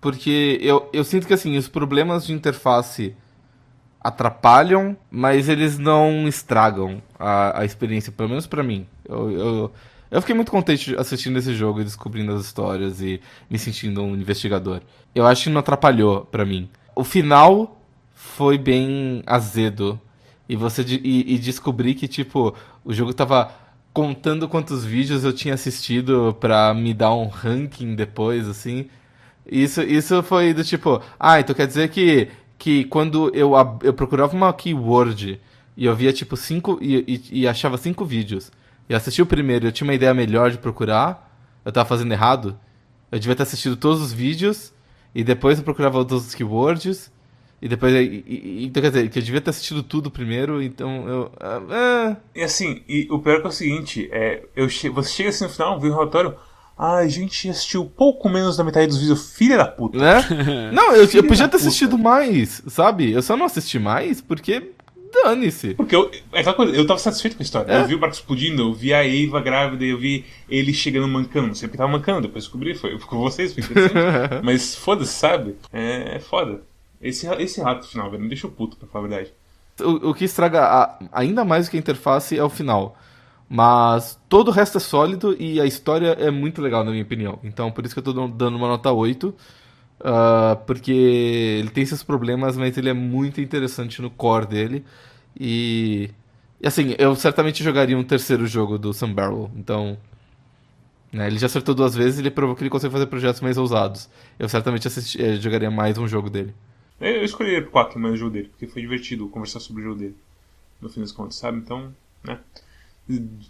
[0.00, 3.16] Porque eu, eu sinto que, assim, os problemas de interface
[4.04, 8.86] atrapalham, mas eles não estragam a, a experiência, pelo menos para mim.
[9.08, 9.72] Eu, eu,
[10.10, 14.14] eu, fiquei muito contente assistindo esse jogo e descobrindo as histórias e me sentindo um
[14.14, 14.82] investigador.
[15.14, 16.68] Eu acho que não atrapalhou para mim.
[16.94, 17.80] O final
[18.14, 19.98] foi bem azedo.
[20.48, 23.50] E você e, e descobrir que, tipo, o jogo tava
[23.92, 28.88] contando quantos vídeos eu tinha assistido pra me dar um ranking depois, assim.
[29.46, 32.28] Isso, isso foi do tipo, ah, então quer dizer que,
[32.58, 35.40] que quando eu, eu procurava uma keyword
[35.76, 38.50] e eu via tipo cinco e, e, e achava cinco vídeos
[38.88, 41.30] e assisti o primeiro eu tinha uma ideia melhor de procurar,
[41.64, 42.58] eu tava fazendo errado.
[43.10, 44.72] Eu devia ter assistido todos os vídeos
[45.14, 47.12] e depois eu procurava outros keywords
[47.64, 47.94] e depois,
[48.26, 51.32] então quer dizer, que eu devia ter assistido tudo primeiro, então eu.
[51.40, 55.30] Ah, e assim, e o pior é, é o seguinte, é, eu che você chega
[55.30, 56.34] assim no final, viu o relatório.
[56.76, 59.96] Ah, a gente assistiu pouco menos da metade dos vídeos, filha da puta.
[59.96, 60.22] Né?
[60.74, 63.12] Não, eu, eu podia ter assistido mais, sabe?
[63.12, 64.72] Eu só não assisti mais porque
[65.22, 65.74] dane-se.
[65.74, 67.72] Porque eu, é aquela coisa, eu tava satisfeito com a história.
[67.72, 67.80] É?
[67.80, 71.54] Eu vi o barco explodindo, eu vi a Eva grávida, eu vi ele chegando mancando.
[71.54, 73.62] Sempre tava mancando, depois descobri, foi com vocês, foi
[74.44, 75.56] Mas foda-se, sabe?
[75.72, 76.60] É, é foda.
[77.04, 79.34] Esse, esse rato final, velho, me deixou puto, pra falar a verdade.
[79.78, 82.96] O, o que estraga a, ainda mais que a interface é o final.
[83.46, 87.38] Mas todo o resto é sólido e a história é muito legal, na minha opinião.
[87.44, 89.28] Então, por isso que eu tô dando uma nota 8.
[89.28, 89.34] Uh,
[90.02, 90.92] ah, porque
[91.60, 94.84] ele tem seus problemas, mas ele é muito interessante no core dele.
[95.38, 96.10] E,
[96.60, 99.50] e assim, eu certamente jogaria um terceiro jogo do Sun Barrel.
[99.56, 99.98] Então,
[101.12, 103.58] né, ele já acertou duas vezes e ele provou que ele consegue fazer projetos mais
[103.58, 104.08] ousados.
[104.38, 106.54] Eu certamente assisti, eh, jogaria mais um jogo dele.
[107.04, 109.98] Eu escolhi o Quack mais o jogo dele, porque foi divertido conversar sobre o jogo
[109.98, 110.16] dele.
[110.80, 111.58] No fim das contas, sabe?
[111.58, 112.38] Então, né?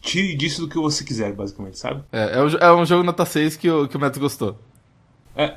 [0.01, 2.03] Tire disso do que você quiser, basicamente, sabe?
[2.13, 4.59] É, é um jogo nota 6 que o, que o Matt gostou.
[5.37, 5.55] É.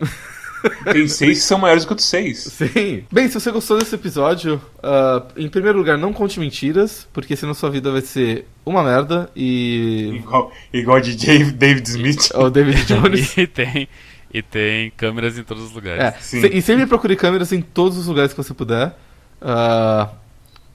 [0.92, 2.40] Tem seis que são maiores do que outros seis.
[2.52, 3.04] Sim.
[3.12, 7.54] Bem, se você gostou desse episódio, uh, em primeiro lugar, não conte mentiras, porque senão
[7.54, 10.14] sua vida vai ser uma merda e.
[10.16, 11.16] Igual, igual de
[11.52, 12.32] David Smith.
[12.34, 13.38] Ou David Jones.
[13.38, 13.88] e tem.
[14.34, 16.04] E tem câmeras em todos os lugares.
[16.04, 18.96] É, se, e sempre procure câmeras em todos os lugares que você puder.
[19.42, 20.10] Uh,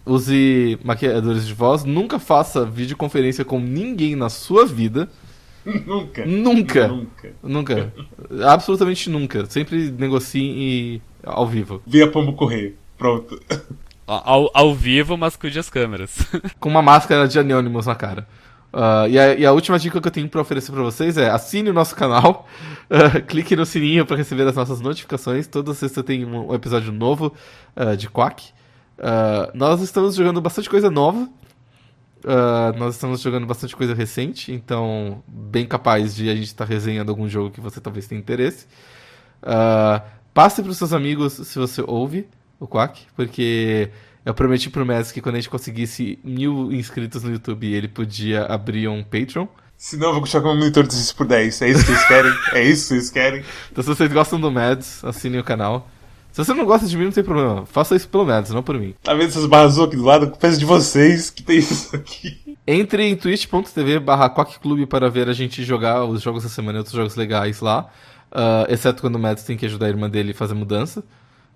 [0.06, 1.84] use maquiadores de voz.
[1.84, 5.08] Nunca faça videoconferência com ninguém na sua vida.
[5.86, 6.26] Nunca.
[6.26, 6.88] Nunca.
[6.88, 7.32] Nunca.
[7.42, 7.92] Nunca.
[8.44, 9.46] Absolutamente nunca.
[9.46, 11.02] Sempre negocie e...
[11.22, 11.80] ao vivo.
[11.86, 12.74] Via Pombo Correio.
[12.98, 13.40] Pronto.
[14.06, 16.18] Ao, ao vivo, mas cuide as câmeras.
[16.58, 18.26] Com uma máscara de Anonymous na cara.
[18.72, 21.28] Uh, e, a, e, a, última dica que eu tenho para oferecer para vocês é
[21.28, 22.48] assine o nosso canal,
[22.88, 25.46] uh, clique no sininho para receber as nossas notificações.
[25.46, 27.34] Toda sexta tem um, um episódio novo
[27.76, 28.50] uh, de Quack.
[29.52, 31.28] nós estamos jogando bastante coisa nova.
[32.78, 37.10] nós estamos jogando bastante coisa recente, então bem capaz de a gente estar tá resenhando
[37.10, 38.66] algum jogo que você talvez tenha interesse.
[40.32, 42.26] passe para os seus amigos se você ouve
[42.58, 43.90] o Quack, porque
[44.24, 48.44] eu prometi pro Messi que quando a gente conseguisse mil inscritos no YouTube, ele podia
[48.44, 49.46] abrir um Patreon.
[49.76, 51.62] Senão eu vou continuar com um monitor de 6 por 10.
[51.62, 52.32] É isso que vocês querem?
[52.52, 53.44] é isso que vocês querem?
[53.72, 55.88] Então se vocês gostam do Mads, assinem o canal.
[56.30, 57.66] Se você não gosta de mim, não tem problema.
[57.66, 58.94] Faça isso pelo Mads, não por mim.
[59.02, 60.32] Tá vendo essas barras aqui do lado?
[60.38, 62.56] Peço de vocês que tem isso aqui.
[62.64, 66.80] Entre em twitch.tv barra Clube para ver a gente jogar os jogos da semana e
[66.80, 67.88] outros jogos legais lá.
[68.30, 71.02] Uh, exceto quando o Mads tem que ajudar a irmã dele a fazer mudança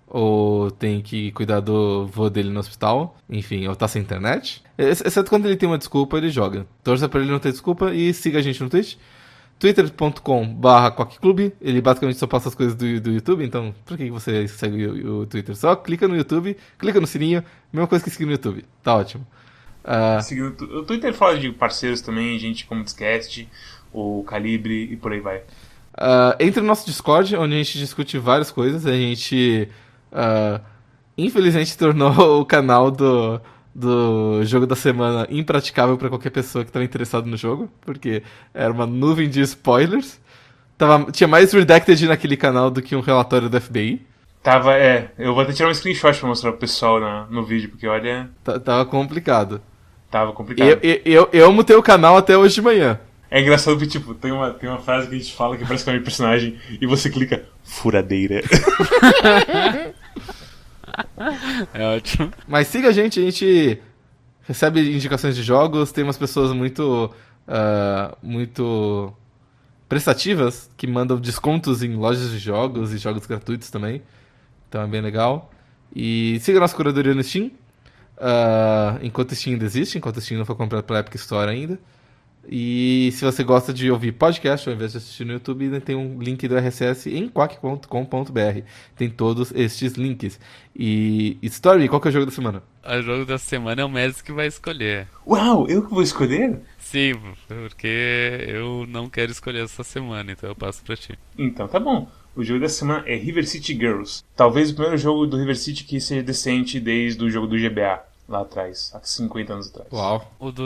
[0.07, 4.63] ou tem que cuidar do vô dele no hospital, enfim, ou tá sem internet.
[4.77, 6.65] Exceto quando ele tem uma desculpa, ele joga.
[6.83, 8.95] Torça pra ele não ter desculpa e siga a gente no Twitch.
[9.59, 10.95] twitter.com barra
[11.59, 15.21] ele basicamente só passa as coisas do, do YouTube, então por que você segue o,
[15.21, 15.55] o, Twitter?
[15.55, 19.27] Só clica no YouTube, clica no sininho, mesma coisa que seguir no YouTube, tá ótimo.
[19.83, 20.79] Uh...
[20.79, 23.49] O Twitter fala de parceiros também, gente como Discast,
[23.91, 25.37] o Calibre e por aí vai.
[25.97, 29.67] Uh, entre no nosso Discord, onde a gente discute várias coisas, a gente
[30.11, 30.61] uh,
[31.17, 33.41] infelizmente tornou o canal do,
[33.73, 38.71] do jogo da semana impraticável para qualquer pessoa que estava interessado no jogo, porque era
[38.71, 40.19] uma nuvem de spoilers.
[40.77, 44.05] Tava, tinha mais redacted naquele canal do que um relatório do FBI.
[44.43, 45.11] Tava, é.
[45.17, 48.29] Eu vou até tirar um screenshot pra mostrar pro pessoal na, no vídeo, porque olha.
[48.63, 49.61] tava complicado.
[50.09, 50.67] Tava complicado.
[50.67, 52.99] Eu, eu, eu, eu mutei o canal até hoje de manhã.
[53.29, 55.83] É engraçado que, tipo, tem uma, tem uma frase que a gente fala que parece
[55.83, 58.41] que é um personagem e você clica furadeira.
[61.73, 62.31] É ótimo.
[62.47, 63.79] Mas siga a gente, a gente
[64.43, 67.11] recebe indicações de jogos, tem umas pessoas muito.
[67.47, 69.13] Uh, muito
[69.87, 74.01] prestativas que mandam descontos em lojas de jogos e jogos gratuitos também.
[74.67, 75.51] Então é bem legal.
[75.95, 77.51] E siga a nossa curadoria no Steam.
[78.17, 81.49] Uh, enquanto o Steam ainda existe, enquanto o Steam não foi comprado pela Epic Store
[81.49, 81.79] ainda.
[82.49, 86.21] E se você gosta de ouvir podcast ao invés de assistir no YouTube, tem um
[86.21, 88.61] link do RSS em quack.com.br.
[88.95, 90.39] Tem todos estes links.
[90.75, 92.63] E Story, qual que é o jogo da semana?
[92.85, 95.07] O jogo da semana é o Messi que vai escolher.
[95.25, 96.57] Uau, eu que vou escolher?
[96.77, 97.15] Sim,
[97.47, 101.19] porque eu não quero escolher essa semana, então eu passo pra ti.
[101.37, 102.09] Então tá bom.
[102.33, 104.23] O jogo da semana é River City Girls.
[104.35, 107.99] Talvez o primeiro jogo do River City que seja decente desde o jogo do GBA
[108.27, 109.91] lá atrás, há 50 anos atrás.
[109.91, 110.33] Uau.
[110.39, 110.63] O do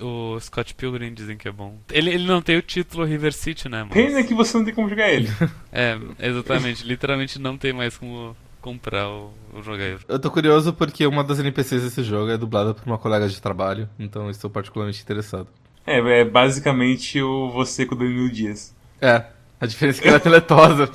[0.00, 1.78] o Scott Pilgrim dizem que é bom.
[1.90, 3.84] Ele, ele não tem o título River City, né?
[3.84, 3.92] Mas...
[3.92, 5.28] Pena que você não tem como jogar ele.
[5.72, 6.84] é, exatamente.
[6.84, 9.98] Literalmente não tem mais como comprar o, o jogar.
[10.08, 13.40] Eu tô curioso porque uma das NPCs desse jogo é dublada por uma colega de
[13.40, 15.48] trabalho, então estou particularmente interessado.
[15.86, 18.74] É, é basicamente o você com o Danilo Dias.
[19.00, 19.26] É,
[19.64, 20.90] a diferença é que ela é teletosa.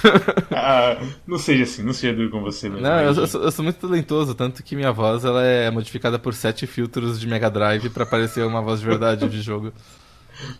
[0.50, 0.96] ah,
[1.26, 2.82] não seja assim, não seja duro com você mesmo.
[2.82, 6.18] Não, eu, eu, sou, eu, sou, muito talentoso, tanto que minha voz ela é modificada
[6.18, 9.72] por sete filtros de Mega Drive pra parecer uma voz de verdade de jogo.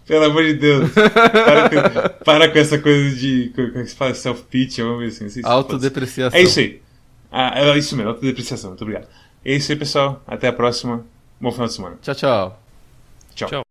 [0.07, 0.91] Pelo amor de Deus.
[0.93, 3.51] Para com, para com essa coisa de.
[3.55, 4.15] Como é que se fala?
[4.15, 5.41] Self-pitch, vamos ver assim.
[5.43, 6.39] Autodepreciação.
[6.39, 6.81] É isso aí.
[7.33, 8.71] Ah, é isso mesmo, autodepreciação.
[8.71, 9.09] Muito obrigado.
[9.45, 10.23] É isso aí, pessoal.
[10.27, 11.05] Até a próxima.
[11.41, 11.97] Bom final de semana.
[12.01, 12.63] Tchau, tchau.
[13.35, 13.49] Tchau.
[13.49, 13.64] tchau.